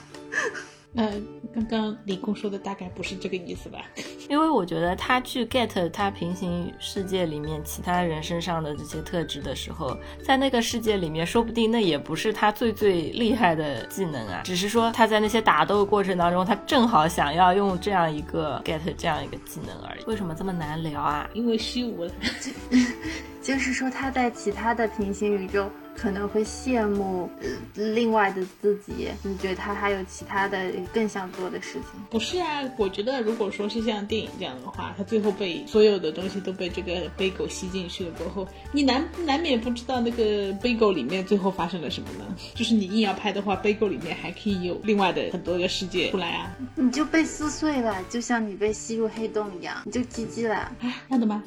[0.96, 1.12] 呃，
[1.54, 3.80] 刚刚李工说的大概不是这个意思吧？
[4.30, 20.04] 因为我觉得他去 get 他平行世界里面其他人身上的这些特质的时候，在那个世界里面，说不定那也不是他最最厉害的技能啊，只是说他在那些打斗过程当中，他正好想要用这样一个 get 这样一个技能而已。
[20.06, 21.28] 为什么这么难聊啊？
[21.34, 22.12] 因为虚无了。
[23.44, 25.70] 就是说他在其他的平行宇宙。
[25.96, 27.30] 可能会羡慕
[27.76, 32.02] 另外的自己，你觉得他还有其他的更想做的事情？
[32.10, 42.26] 不是啊，我觉得如果说是像电影这样的话，他最后被所有的东西都被这个杯狗吸进去了过后，你难难免不知道那个杯狗里面最后发生了什么呢？
[42.56, 46.58] 就是你硬要拍的话，杯狗里面还可以有另外的很多个世界出来啊！
[46.74, 50.56] 你就被撕碎了，就像你被吸入黑洞一样，你就 GG 了。
[50.56, 50.76] 啊，
[51.10, 51.44] 样的吗？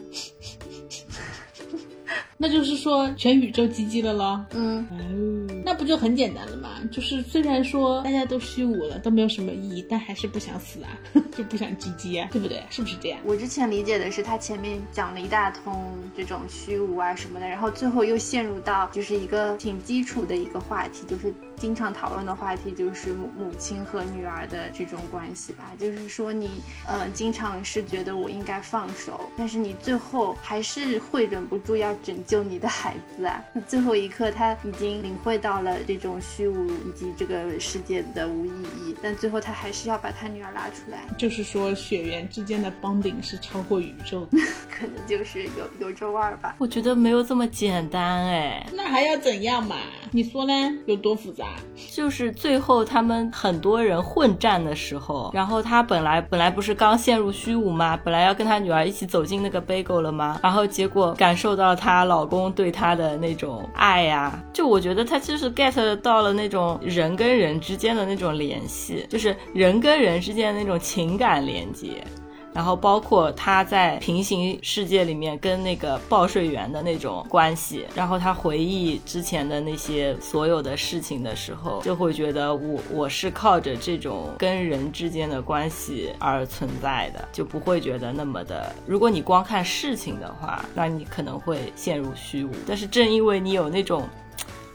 [2.39, 4.45] 那就是说全宇宙 GG 了咯。
[4.55, 6.71] 嗯，那不就很简单了吗？
[6.93, 10.91] 就是虽然说大家都虚无了，都没有什么意义，但还是不想死啊，
[11.37, 12.63] 就不想 GG 啊，对不对？
[12.71, 13.19] 是不是这样？
[13.25, 21.33] 我之前理解的是，他前面讲了一大通这种虚无啊什么的，然后最后又陷入到就是一个挺基础的一个话题，就是。
[21.59, 33.43] 经常讨论的话题就是母母亲和女儿的这种关系吧，就是说你，呃，经常是觉得我应该放手，但是你最后还是会忍不住要拯救你的孩子啊。
[33.55, 38.51] 那最后一刻他已经领会到了这种虚无以及这个世界的无意
[38.85, 41.05] 义，但最后他还是要把他女儿拉出来。
[41.17, 44.27] 就是说血缘之间的绑定是超过宇宙，
[44.71, 46.55] 可能就是有有这味儿吧。
[46.59, 49.77] 我觉得没有这么简单哎，那还要怎样嘛？
[50.11, 50.53] 你说呢？
[50.87, 51.47] 有多复杂？
[51.91, 57.99] 就是最后他们很多人混战的时候，然后他本来本来不是刚陷入虚无吗？
[58.03, 60.41] 本来要跟他女儿一起走进那个 bagel 了吗？
[60.43, 72.05] 然后结果感受到她老公对她的那种爱呀，就我觉得他就是 get 到了那种人跟人之间的那种联系，就是人跟人之间的那种情情感连接。
[72.53, 88.75] 然后包括他在平行世界里面跟那个报税员的那种关系，然后他回忆之前的那些所有的事情的时候，就会觉得我我是靠着这种跟人之间的关系而存在的，就不会觉得那么的。
[88.87, 92.51] 如果你光看事情的话，那你可能会陷入虚无。
[92.67, 94.09] 但是正因为你有那种。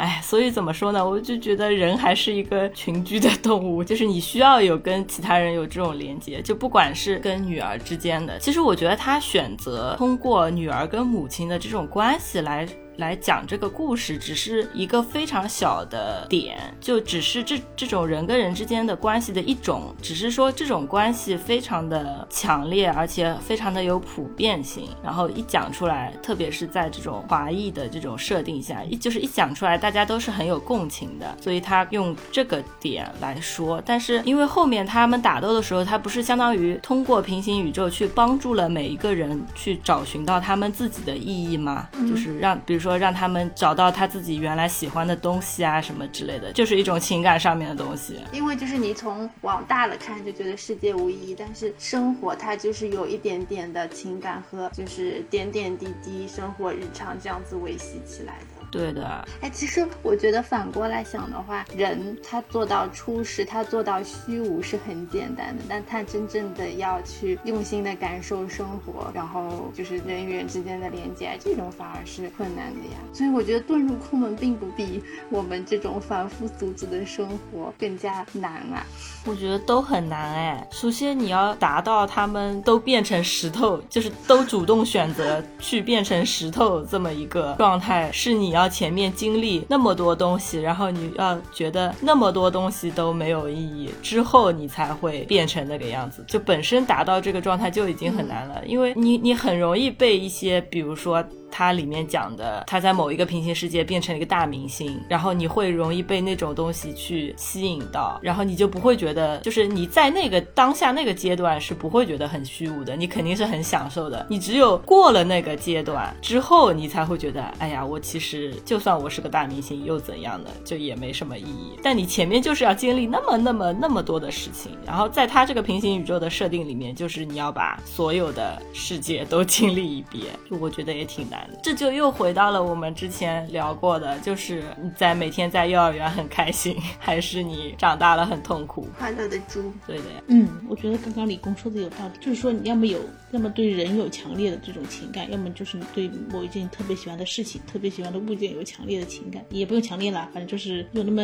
[0.02, 1.08] 哎，所以怎么说呢？
[1.08, 8.40] 我就觉得人还是一个群居的动物，就是你需要有跟其他人有这种连接，就不管是跟女儿之间的。
[8.40, 12.68] 其实我觉得他选择通过女儿跟母亲的这种关系来。
[13.02, 24.88] 来讲这个故事只是一个非常小的点，就只是这这种人跟人之间的关系的一种，只是说这种关系非常的强烈，而且非常的有普遍性。
[25.04, 31.36] 然后一讲出来，特别是在这种华裔的这种设定下，一就是一讲出来，大家都是很有共情的。
[31.42, 41.90] 所以他用这个点来说，但是因为后面他们打斗的时候，他不是相当于通过平行宇宙去帮助了每一个人去找寻到他们自己的意义吗？
[42.08, 42.82] 就是让比如。
[42.82, 48.20] 说让他们找到他自己原来喜欢的东西啊，什么之类的，就是一种情感上面的东西。
[48.32, 58.61] 因为就是你从往大了看，就觉得世界无意义，但是生活它就是有一点点的情感和就是点点滴滴生活日常这样子维系起来的。
[58.72, 72.98] 对的，哎，其实我觉得反过来想的话，人他做到出世，他做到虚无是很简单的，但他真正的要去用心的感受生活，然后就是人与人之间的连接，这种反而是困难的呀。
[73.14, 78.86] 所以我觉得遁入空门并不比我们这种凡夫俗子的生活更加难啊。
[79.26, 80.68] 我觉得都很难哎。
[80.72, 88.72] 首先你要达到他们都变成石头，就是都主动选择去变成石头这么一个状态，是你要。
[88.72, 96.24] 前面经历那么多东西，然后你要觉得那么多东西都没有意义，之后你才会变成那个样子。
[96.26, 101.22] 就本身达到这个状态就已经很难了，因为你你很容易被一些，比如说。
[101.52, 114.26] 它里面讲的，他在某一个平行世界变成了一个大明星，然后你会容易被那种东西去吸引到，然后你就不会觉得，就是你在那个当下那个阶段是不会觉得很虚无的，你肯定是很享受的。
[114.30, 120.50] 你只有过了那个阶段之后，你才会觉得，哎呀，我其实就算我是个大明星又怎样呢？
[120.64, 121.78] 就也没什么意义。
[121.84, 131.41] 但你前面就是要经历那么那么那么多的事情，然后在他这个平行宇宙的设定里面，就是你要把所有的世界都经历一遍，就我觉得也挺难。
[131.62, 138.88] 这就又回到了我们之前聊过的，就是你在每天在幼儿园很开心， 还是你长大了很痛苦？
[138.98, 140.24] 快乐的猪，对的呀。
[140.28, 143.00] 嗯，我觉得刚刚李工说的有道理，就是说你要么有，
[143.32, 151.22] 要么对人有强烈的这种情感，要么就是你对某一件特别喜欢的事情、特别喜欢的物件有强烈的情感，也不用强烈了，反正就是有那么。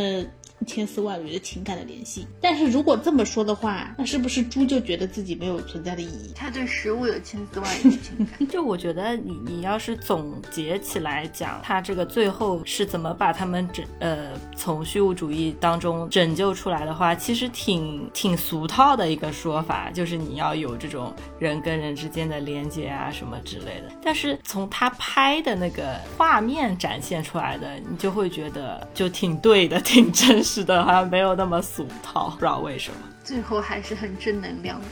[0.65, 6.31] 千丝万缕的情感的联系，但是如果这么说的话，那是不是猪就觉得自己没有存在的意义？
[6.35, 8.47] 它对食物有千丝万缕的情感。
[8.49, 23.91] 就我觉得，你你要是总结起来讲，它这个最后是怎么把他们拯呃从虚无主义当中拯救出来的话，其实挺挺俗套的一个说法，就是你要有这种人跟人之间的连接啊什么之类的。
[24.01, 30.43] 但是从他拍的那个画面展现出来的，你就会觉得就挺对的，挺真。
[30.47, 32.97] 是的，好像没有那么俗套，不知道为什么。
[33.21, 34.87] 最后还是很正能量的。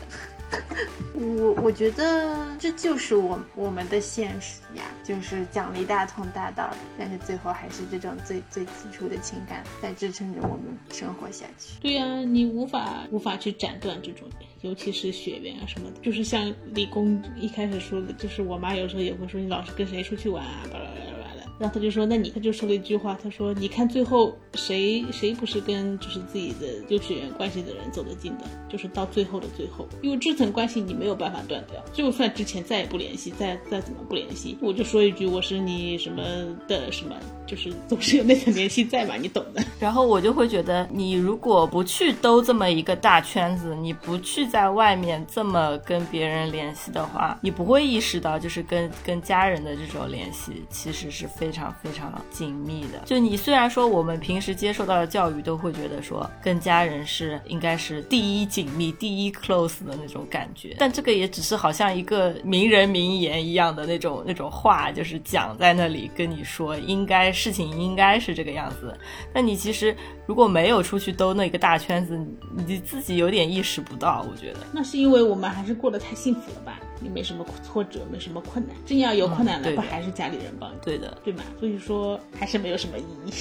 [1.13, 11.79] 我我觉得这就是我我们的现实呀，就是讲了一大通大道，但是最后还是这种最最基础的情感在支撑着我们生活下去。
[11.81, 14.27] 对呀，你无法无法去斩断这种，
[14.61, 15.99] 尤其是血缘啊什么的。
[16.01, 21.14] 就是像李工一开始说的，就是我妈有时候也会说你老是跟谁出去玩啊，巴拉巴拉。
[21.57, 28.43] 然后他就说：“那你他就说了一句话，他说：你看最后谁谁不是跟就是自己的有血缘关系的人走得近的？
[28.69, 36.21] 就是到最后的最后，因为这层关系你没有办法断掉，就算之前再也不联系，再再怎么不联系，我就说一句我是你什么
[36.67, 37.15] 的什么，
[37.47, 39.63] 就是总是有那层联系在嘛，你懂的。
[39.79, 68.97] 然后我就会觉得，你如果不去兜这么一个大圈子，你不去在外面这么跟别人联系的话，你不会意识到，就是跟跟家人的这种联系其实是非。”常非常紧密的，就你虽然说我们平时接受到的教育都会觉得说跟家人是应该是第一紧密、第一 close 的那种感觉，但这个也只是好像一个名人名言一样的那种那种话，就是讲在那里跟你说应该事情应该是这个样子，
[69.33, 69.95] 但你其实
[70.25, 72.17] 如果没有出去兜那个大圈子，
[72.65, 74.25] 你自己有点意识不到。
[74.31, 76.79] 我觉得那是因为我们还是过得太幸福了吧。
[77.03, 78.75] 也没什么挫折，没什么困难。
[78.85, 80.77] 真要有困难了，不还是家里人帮你？
[80.81, 81.43] 对的，对吗？
[81.59, 83.33] 所以说还是没有什么意义。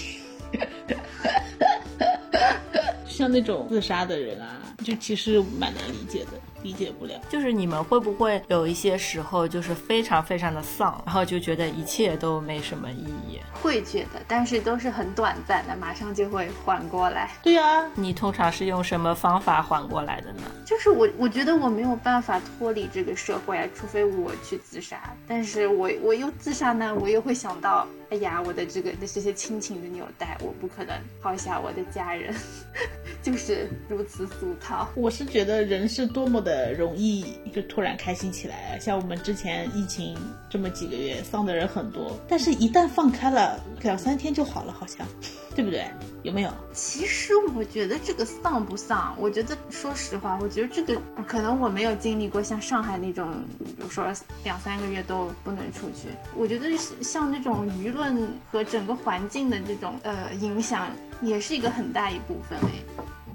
[3.06, 6.32] 像那种自杀的人啊，就其实蛮难理解的。
[6.64, 13.38] 理解不了，就是你们会不会有一些时候就是非常非常的丧，然后就觉得一切都没什么意义？
[13.62, 17.30] 会觉得，但是都是很短暂的，马上就会缓过来。
[17.42, 20.42] 对呀，你通常是用什么方法缓过来的呢？
[20.64, 24.98] 就是我，我觉得我没有办法脱离这个社会啊，除非我去自杀。
[25.28, 32.34] 但是我我又自杀呢，我又会想到，呀，我的这个那这些亲情的纽带，我不可能抛下我的家人，
[33.22, 34.88] 就是如此俗套。
[34.94, 36.74] 我是觉得人是多么的。
[36.74, 38.78] 容易就突然开心起来。
[38.80, 40.16] 像我们之前疫情
[40.54, 45.04] 这么几个月，丧的人很多，但是一旦放开了，两三天就好了，好像，
[45.52, 45.84] 对不对？
[46.22, 46.50] 有没有？
[46.72, 54.06] 其实我觉得这个丧不丧，我觉得说实话，我觉得这个可能我没有经历过像上海那种，比如说
[54.44, 56.06] 两三个月都不能出去。
[56.36, 56.70] 我觉得
[57.02, 58.16] 像这种舆论
[58.52, 60.86] 和整个环境的这种呃影响，
[61.20, 62.84] 也是一个很大一部分诶。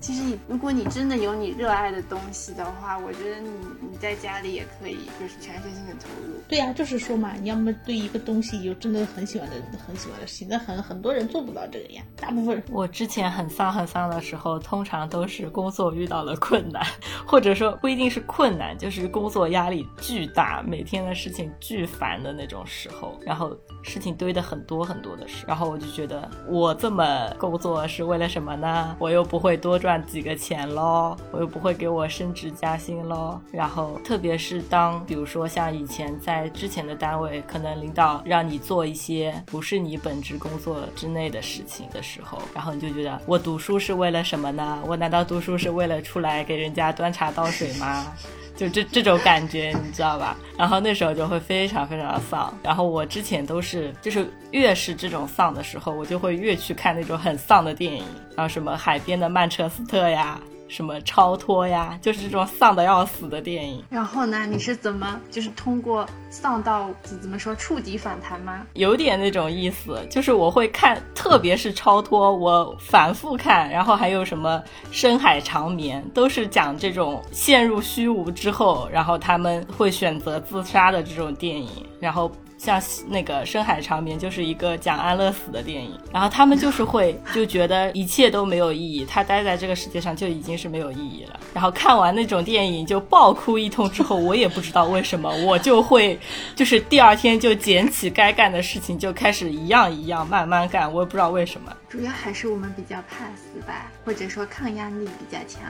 [0.02, 3.50] 其实，如果你真的有你热爱的东西的话，我觉得你
[3.92, 6.40] 你在家里也可以，就是全身心的投入。
[6.48, 12.02] 对呀，就是说嘛，你要么对一个东西有真的很喜欢的、很喜欢的事情，那很很多人做不到这个呀。
[12.16, 16.82] 大部分人，我之前很丧很丧的时候，通常都是工作遇到了困难，
[17.26, 28.96] 或者说不一定是困难，就是工作压力巨大，每天的事情巨烦的那种时候，然后事情堆的很多很多的事，然后我就觉得我这么工作是为了什么呢？
[28.98, 29.88] 我又不会多赚。
[29.89, 33.41] 赚几个钱喽，我又不会给我升职加薪喽。
[33.52, 44.80] 然后，特别是当比如说像以前在之前的单位，可能领导让你做一些不是你本职工作之内的事情的时候，然后你就觉得我读书是为了什么呢？
[44.86, 48.13] 我难道读书是为了出来给人家端茶倒水吗？
[48.60, 50.36] 就这这种感觉，你知道吧？
[50.57, 52.53] 然后那时候就会非常非常的丧。
[52.62, 58.03] 然后我之前都是，就是越是这种丧的时候，我就会越去看那种很丧的电影，
[58.36, 60.38] 然后什么海边的曼彻斯特呀。
[60.70, 63.84] 什么超脱呀，就是这种丧的要死的电影。
[63.89, 68.65] 然后呢，你是怎么就是通过丧到怎么说触底反弹吗？
[68.74, 82.32] 有点那种意思，就是我会看，特别是超脱，我反复看，然后还有什么深海长眠，都是讲这种陷入虚无之后，然后他们会选择自杀的这种电影，然后。
[82.60, 91.39] 像那个《深海长眠》就是一个讲安乐死的电影，然后他们就是会 就觉得一切都没有意义，他待在这个世界上就已经是没有意义了。
[91.53, 96.20] 然后看完那种电影就爆哭一通之后，我也不知道为什么，我就会
[96.53, 101.72] 就是第二天就捡起该干的事情就开始一样一样慢慢干，我也不知道为什么。
[101.90, 105.64] 主要还是我们比较怕死吧，或者说抗压力比较强。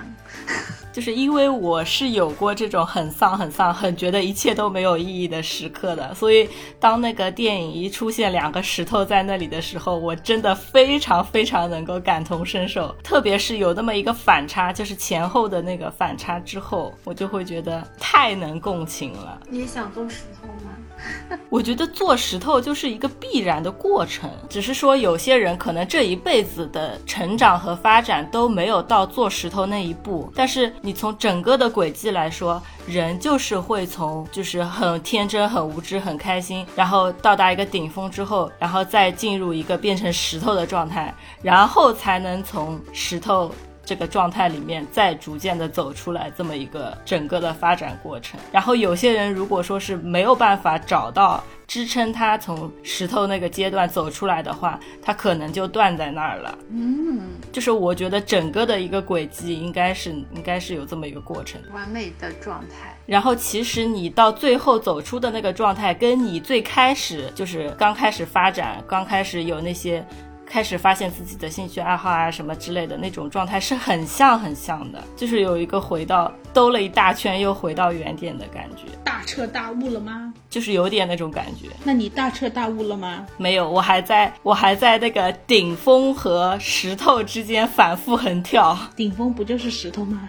[0.91, 12.93] 就是因为我是有过这种很丧、很丧、很觉得一切都没有意义的时刻的，所以当那个电影一出现两个石头在那里的时候，我真的非常非常能够感同身受。
[13.01, 19.39] 特别是有那么一个反差，就是前后的那个反差之后，我就会觉得太能共情了。
[19.49, 20.58] 你也想做石头吗？
[21.49, 30.31] 我觉得做石头就是一个必然的过程，只是说有些人可能这一辈子的成长和发展都没有到做石头那一步。
[30.35, 43.51] 但是你从整个的轨迹来说，人就是会从就是很天真、很无知、很开心，然后到达一个顶峰之后，然后再进入一个变成石头的状态，然后才能从石头。
[43.89, 48.39] 这个状态里面，再逐渐的走出来，这么一个整个的发展过程。
[48.51, 56.55] 然后有些人如果说是没有办法找到支撑他从石头那个阶段走出来的话，他可能就断在那儿了。
[56.69, 62.95] 嗯，就是我觉得整个的一个轨迹应该是应该是有这么一个过程，完美的状态。
[63.07, 70.05] 然后其实你到最后走出的那个状态，跟你最开始就是刚开始发展，刚开始有那些。
[70.49, 78.85] 开始发现自己的兴趣爱好啊什么之类的那种状态是很像很像的，就是有一个回到兜了一大圈又回到原点的感觉。
[79.03, 80.33] 大彻大悟了吗？
[80.49, 81.67] 就是有点那种感觉。
[81.83, 83.27] 那你大彻大悟了吗？
[83.37, 88.75] 没有，我还在我还在那个顶峰和石头之间反复横跳。
[88.95, 90.27] 顶峰不就是石头吗？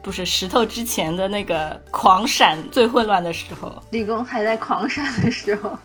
[0.00, 3.82] 不是石头之前的那个狂闪最混乱的时候。
[3.90, 5.76] 理工还在狂闪的时候。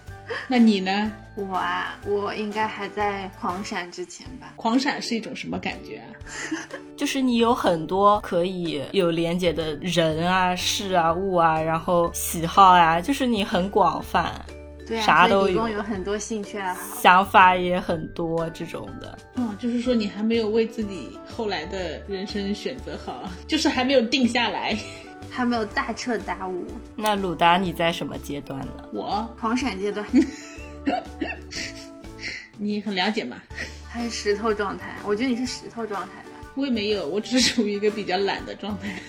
[0.48, 1.12] 那你呢？
[1.36, 4.54] 我啊，我应该还在狂闪之前吧。
[4.56, 6.08] 狂闪是一种什么感觉啊？
[6.96, 14.32] 就是你有很多可以有连接的人啊、事啊、物啊，然后喜好啊，就是你很广泛，
[14.88, 19.18] 对啊，啥都有，有很多兴趣爱好，想法也很多这种的。
[19.36, 24.78] 哦，就是说你还没有为自己后来的人生选择好， 就是还没有定下来。
[25.28, 26.66] 还没有大彻大悟。
[26.96, 28.72] 那鲁达，你在什么阶段呢？
[28.94, 30.06] 我狂闪阶段。
[32.58, 33.42] 你很了解吗？
[33.88, 34.96] 还是石头状态？
[35.06, 36.52] 我觉得你是石头状态吧。
[36.56, 39.00] 我也没有，我只是处于一个比较懒的状态，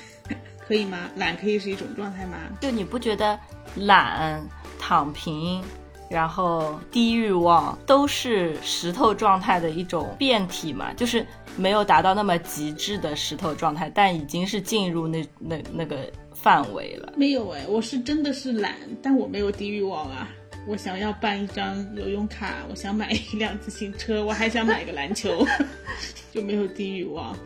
[0.67, 1.11] 可以吗？
[1.17, 2.39] 懒可以是一种状态吗？
[2.61, 3.39] 就你不觉得
[3.77, 4.45] 懒、
[4.79, 5.63] 躺平，
[6.11, 10.93] 然后低欲望，都是石头状态的一种变体吗？
[10.95, 11.25] 就是
[11.57, 17.13] 没有达到那么极致的石头状态，但已经是进入那那那个范围了。
[17.17, 20.29] 没有哎，我是真的是懒，但我没有低欲望啊。
[20.67, 25.47] 我想要办一张游泳卡，我想买一辆自行车，我还想买个篮球，
[26.33, 27.37] 就没有低欲望。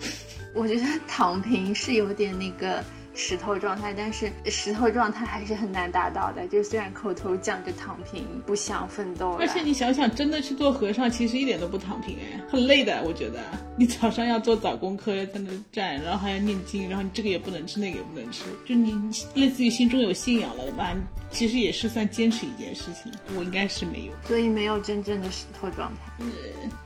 [0.55, 2.83] 我觉得躺平是有点那个。
[3.21, 6.49] 石头状态，但是石头状态还是很难达到的。
[6.49, 13.03] 就虽然口头讲着躺平，不想奋斗，而且你想想，真的去做和尚，其实一点都不躺平哎，很累的。
[13.05, 13.39] 我觉得
[13.77, 18.95] 你早上要做早功课，要在那站，然后还要念经，然后你这个也不能吃，那个也不能吃，就你
[19.35, 20.97] 类似于心中有信仰了吧？
[21.31, 23.13] 其实也是算坚持一件事情。
[23.37, 26.25] 我应该是没有，所以没有真正的石头状态。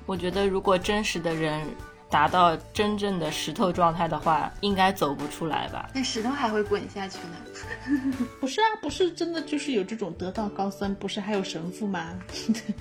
[0.05, 1.65] 我觉得如果真实的人。
[2.15, 5.91] 达到真正的石头状态的话，应该走不出来吧？
[5.93, 8.15] 那石头还会滚下去呢？
[8.41, 12.17] 不是啊，不是真的就是有这种得道高僧，不是还有神父吗？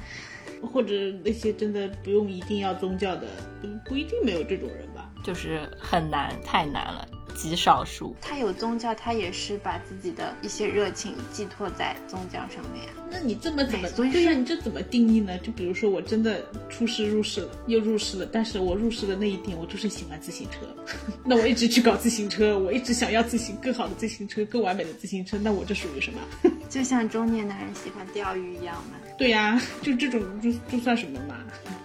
[0.71, 0.93] 或者
[1.25, 3.25] 那些真的不用一定要宗教的，
[3.59, 5.09] 不不一定没有这种人吧？
[5.23, 7.07] 就是很难，太难了。
[7.36, 12.88] 极少数，他有宗教，他也是把自己的一些热情寄托在宗教上面。
[13.11, 14.31] 那你这么怎么对呀？
[14.31, 15.38] 你这怎么定义呢？
[15.39, 20.59] 就比如说，我真的出师入世了，又入世了，但是我入世的那一点，我就是喜欢自行车。
[21.23, 26.19] 那我一直去搞自行车，我一直想要自行更好的自行车，更完美的自行车，那我这属于什么？
[26.69, 28.97] 就像中年男人喜欢钓鱼一样嘛。
[29.17, 31.38] 对呀，就这种就就算什么嘛？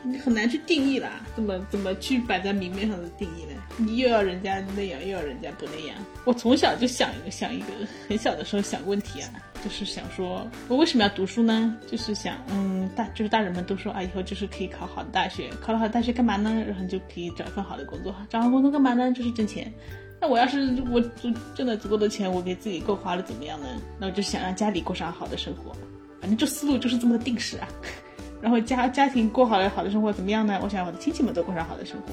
[0.03, 3.58] 你很难去定义啦，怎么怎么去摆在明面上的定义呢？
[3.79, 5.97] 你又要人家那样，又要人家不那样。
[6.25, 7.67] 我从小就想一个想一个，
[8.09, 9.31] 很小的时候想问题啊，
[9.65, 11.77] 就是想说我为什么要读书呢？
[11.87, 16.63] 就是想，嗯，大就是大人们都说啊，以后就是可以考好的大学，考了好的大学干嘛呢？
[16.67, 19.13] 然后就可以找一份好的工作，找好工作干嘛呢？
[19.13, 19.73] 就是挣钱。
[20.21, 23.67] 那我要是我挣挣了足够的钱，我给自己够花了怎么样呢？
[24.01, 25.73] 那我就想让家里过上好的生活。
[26.21, 27.69] 反正这思路就是这么定式啊，
[28.43, 30.59] 然后家家庭过好了好的生活怎么样呢？
[30.61, 32.09] 我想我的亲戚们都过上好的生活，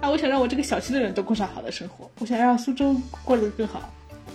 [0.00, 3.92] 啊，我想让我这个小区的人都过上好的生活，我想让苏州过得更好，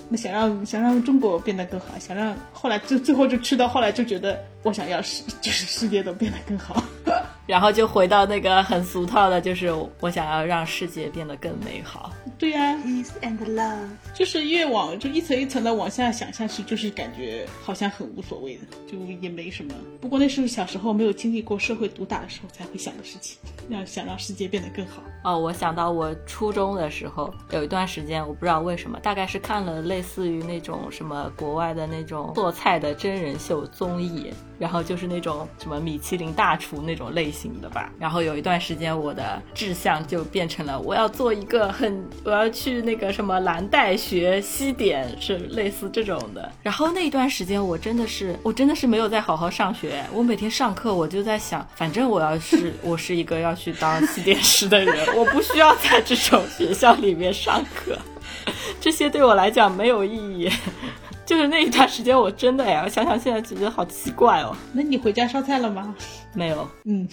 [0.10, 6.84] 那想让想让中国变得更好，想让后来就最后就去到后来就觉得我想要世就是世界都变得更好。
[7.46, 12.12] 然后就回到那个很俗套的，就是我想要让世界变得更美好。
[12.38, 19.74] 对呀，peace and love，就是越往就一层一层的往下想下去，就是感觉好像很无所谓的，就也没什么。
[20.02, 23.38] 不过那是小时候没有经历过社会毒打的时候才会想的事情，
[23.70, 25.02] 要想让世界变得更好。
[25.24, 34.34] 哦，我想到我初中的时候有一段时间，我不知道为什么，大概是看了类似于那种什么国外的那种做菜的真人秀综艺。
[34.58, 37.92] 然后就是那种什么米其林大厨那种类型的吧。
[38.00, 46.52] 然后有一段时间，我的志向就变成了我要做一个很，我要去那个什么蓝带学西点，是类似这种的。
[46.64, 50.04] 然后那一段时间，我真的是，我真的是没有在好好上学。
[50.14, 57.98] 我每天上课，我就在想，反正我要是 我是一个要去当西点师的人，我不需要在这种学校里面上课，
[58.80, 60.50] 这些对我来讲没有意义。
[61.26, 64.56] 就是那一段时间，我真的呀，想想现在觉得好奇怪哦。
[64.72, 65.96] 那你回家烧菜了吗？
[66.34, 66.68] 没有。
[66.84, 67.08] 嗯，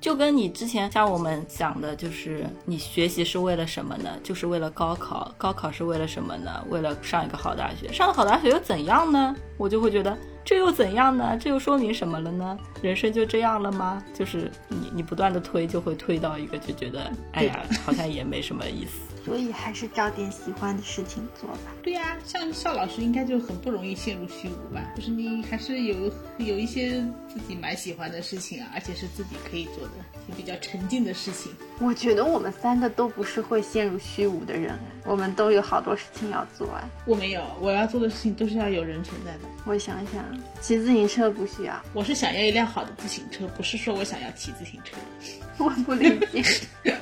[0.00, 4.10] 就跟你之前像我们讲的，就是你学习是为了什么呢？
[4.22, 5.30] 就是为了高考。
[5.36, 6.64] 高考是为了什么呢？
[6.70, 7.92] 为了上一个好大学。
[7.92, 9.36] 上了好大学又怎样呢？
[9.60, 11.36] 我就会觉得这又怎样呢？
[11.38, 12.58] 这又说明什么了呢？
[12.80, 14.02] 人生就这样了吗？
[14.14, 18.92] 就是你你不断的推，就会推到一个就觉得，哎呀，好像也没什么意思。
[19.22, 21.58] 所以还是找点喜欢的事情做吧。
[21.82, 24.80] 对呀，像邵老师应该就很不容易陷入虚无吧？
[24.96, 29.92] 就是你还是有有一些自己蛮喜欢的事情啊，而且是自己可以做的，
[30.26, 31.52] 也比较沉浸的事情。
[31.80, 36.88] 我觉得我们三个都不是会陷入虚无的人，我们都有好多事情要做啊。
[37.04, 39.40] 我没有，我要做的事情都是要有人存在的。
[39.64, 40.24] 我想想，
[40.60, 41.80] 骑自行车不需要。
[41.92, 44.96] 我是想要一辆好的自行车，不是说我想要骑自行车。
[45.58, 46.42] 我不理解。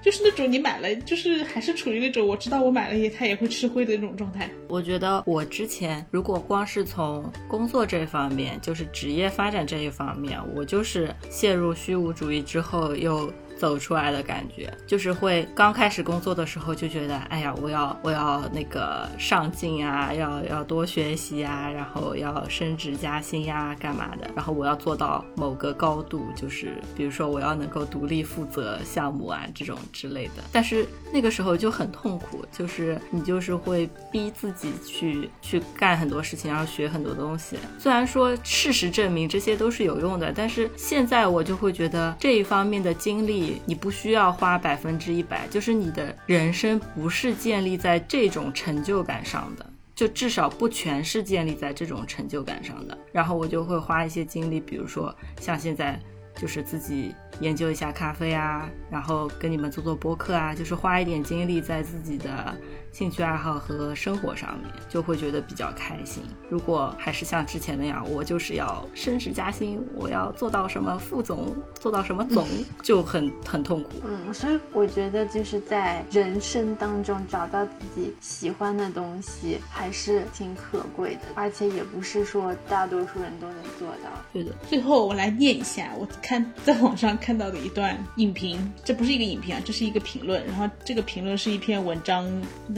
[0.00, 4.48] 就是那种你买了，就是还是处于那种我知道我买了也它也会吃灰的那种状态。
[4.68, 13.30] 我觉得我之前如果光是从工作这方面，就是职业发展这一方面，我就是陷入虚无主义之后又。
[13.58, 24.30] 走出来的感觉，就是会刚开始工作的时候就觉得，哎呀，我要我要那个上进啊，要要多学习啊，然后要升职加薪呀，干嘛的？
[24.36, 30.44] 然后我要做到某个高度，就是比如说我要能够独立负责项目啊，这种之类的。
[30.52, 37.56] 但是那个时候就很痛苦，就是你就是会逼自己去去干很多事情，然后学很多东西。
[37.76, 43.47] 虽然说事实证明这些都是有用的，但是现在我就会觉得这一方面的精力。
[43.66, 52.96] 你不需要花百分之一百，就是你的人生不是建立在这种成就感上的，就至少不全是建立在这种成就感上的。
[53.12, 56.00] 然后我就会花一些精力，比如说像现在
[56.36, 62.56] 就是自己研究一下咖啡啊，然后跟你们做做播客啊，就是花一点精力在自己的。
[62.90, 66.22] 兴趣爱好和生活上面就会觉得比较开心。
[66.48, 72.46] 如果还是像之前那样，我就是要升职加薪，我要做到什么副总，做到什么总，
[72.82, 73.90] 就很很痛苦。
[74.04, 84.10] 嗯，所以我觉得就是在人生当中找到自己喜欢的东西还是挺可贵的，而且也不是说大多数人都能做到。
[84.32, 84.50] 对的。
[84.68, 90.44] 最后我来念一下我看在网上看到的一段影评，这不是一个影评啊，这是一个评论。
[90.46, 92.26] 然后这个评论是一篇文章。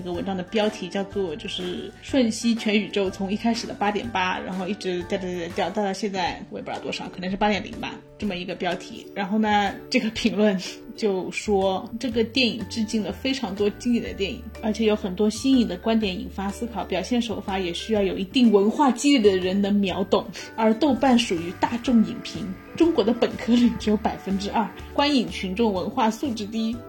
[0.01, 9.07] 这个文章的标题叫做“就是瞬息全宇宙”，从一开始的八点八，然后一直掉掉掉掉掉到现在，我也不知道多少，可能是八点零吧，这么一个标题。
[9.15, 10.57] 然后呢，这个评论
[10.95, 20.27] 就说这个电影致敬了非常多经典的电影，而且有很多新颖的观点引发思考，表现手法也需要有一定文化积累的人能秒懂。
[20.55, 22.47] 而豆瓣属于大众影评，
[22.77, 26.77] 中国的本科率只有百分之二，观影群众文化素质低。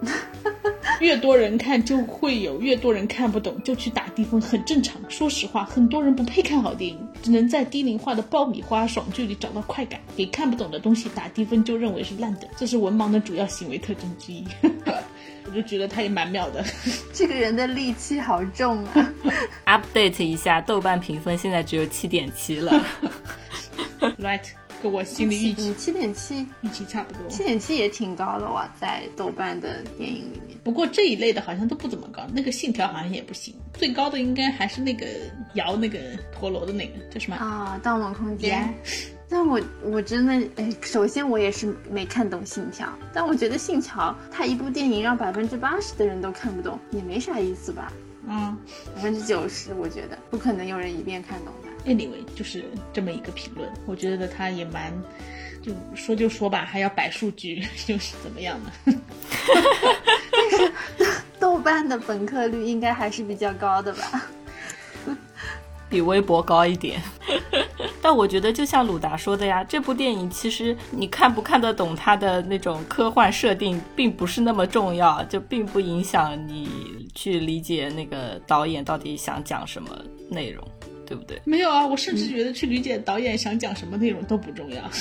[0.99, 5.01] 越多人看，就会有越多人看不懂，就去打低分，很正常。
[5.09, 9.99] 说实话，很多人不配看好电影，只能在低龄化的爆米花爽剧里找到快感。
[10.15, 14.45] 给看不懂的东西打低分，就认为是烂的，这是文盲的主要行为特征之一。
[15.43, 16.63] 我就觉得他也蛮妙的。
[17.11, 19.13] 这个人的戾气好重啊！
[19.65, 22.85] Update 一下，豆瓣评分现在只有七点七了。
[23.99, 24.43] Right，
[24.81, 27.27] 跟我心里预期七点七，预期差不多。
[27.27, 30.57] 七点七也挺高的哇，在豆瓣的电影里面。
[30.63, 33.53] 不过这一类的好像都不怎么高，那个信条好像也不行。
[33.73, 35.07] 最高的应该还是那个
[35.55, 35.99] 摇那个
[36.31, 37.79] 陀螺的那个叫什么啊？
[37.81, 38.71] 盗梦空间。
[39.31, 47.91] 但我我真的哎，首先我也是没看懂《信条》，但我觉得《信条》它一部电影让百分之八十的人都看不懂，也没啥意思吧？
[48.27, 48.55] 嗯，
[48.93, 51.69] 百分之九十我觉得不可能有人一遍看懂的。
[51.89, 54.93] Anyway，就是这么一个评论，我觉得他也蛮，
[55.63, 58.71] 就说就说吧，还要摆数据， 就是怎么样呢？
[60.31, 64.25] 但 是豆瓣的本科率应该还是比较高的吧？
[65.89, 67.01] 比微博高一点，
[68.01, 76.67] 但我觉得就像鲁达说的呀，这部电影其实你看不看得懂它的那种科幻设定，并不是那么重要，就并不影响你
[77.13, 79.89] 去理解那个导演到底想讲什么
[80.29, 80.67] 内容，
[81.05, 81.39] 对不对？
[81.45, 84.81] 没有啊，我甚至觉得去理解导演想讲什么内容都不重要。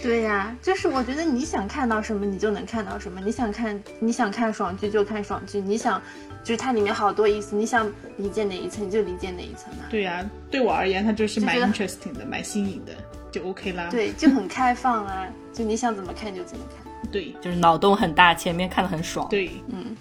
[0.00, 3.20] 对呀，就是我觉得你想看到什么，你就能看到什么。
[3.20, 6.00] 你想看你想看爽剧就看爽剧，你想
[6.48, 9.84] 就是它里面好多意思，你想理解哪一层就理解哪一层嘛。
[9.90, 12.92] 对呀，对我而言，它就是蛮 interesting 的，蛮新颖的，
[13.30, 13.88] 就 OK 啦。
[13.90, 16.90] 对，就很开放啊，就你想怎么看就怎么看。
[17.12, 19.28] 对，就是脑洞很大，前面看的很爽。
[19.28, 19.94] 对，嗯，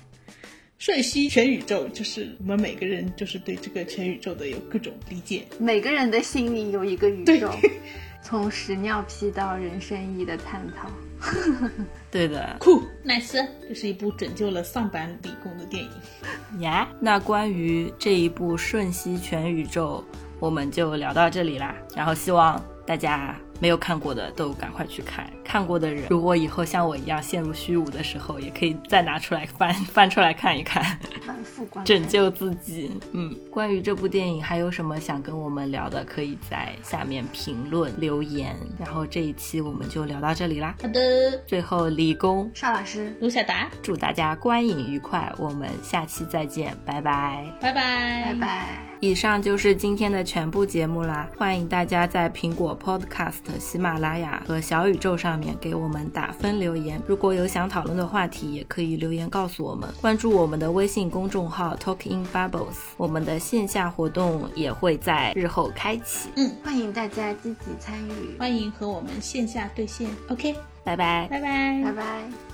[0.77, 7.51] 瞬息全宇宙，就是我们每个人就是对这个全宇宙的有各种理解，每个人的心里有一个宇宙。
[8.23, 10.89] 从屎尿屁到人生意义的探讨，
[12.11, 15.91] 对的，酷，nice，这是一部拯救了丧版理工的电影。
[16.61, 20.03] 呀，那关于这一部《瞬息全宇宙》，
[20.39, 21.75] 我们就聊到这里啦。
[21.95, 23.35] 然后希望大家。
[23.59, 30.83] 没有看过的都赶快去看，看过的人如果以后像我一样陷入虚无的时候，也可以再拿出来翻 翻出来看一看，
[31.25, 32.91] 反复观拯救自己。
[33.13, 38.55] 嗯，关于这部电影还有什么想跟我们聊的，可以在下面评论留言。
[38.79, 40.75] 然后这一期我们就聊到这里啦。
[40.81, 40.99] 好的，
[41.45, 48.96] 最后李工邵老师卢小达，祝大家观影愉快，我们下期再见，拜拜，拜拜，拜拜。
[48.99, 53.37] 以上就是今天的全部节目啦，欢迎大家在苹果 Podcast。
[53.59, 59.87] 喜马拉雅和小宇宙上面给我们打分留言，如果有想讨论的话题，也可以留言告诉我们。
[60.01, 66.29] 关注我们的微信公众号 Talking Bubbles，我们的线下活动也会在日后开启。
[66.35, 70.09] 嗯，欢迎大家积极参与，欢迎和我们线下对线。
[70.29, 72.46] OK，拜拜，拜拜，拜拜。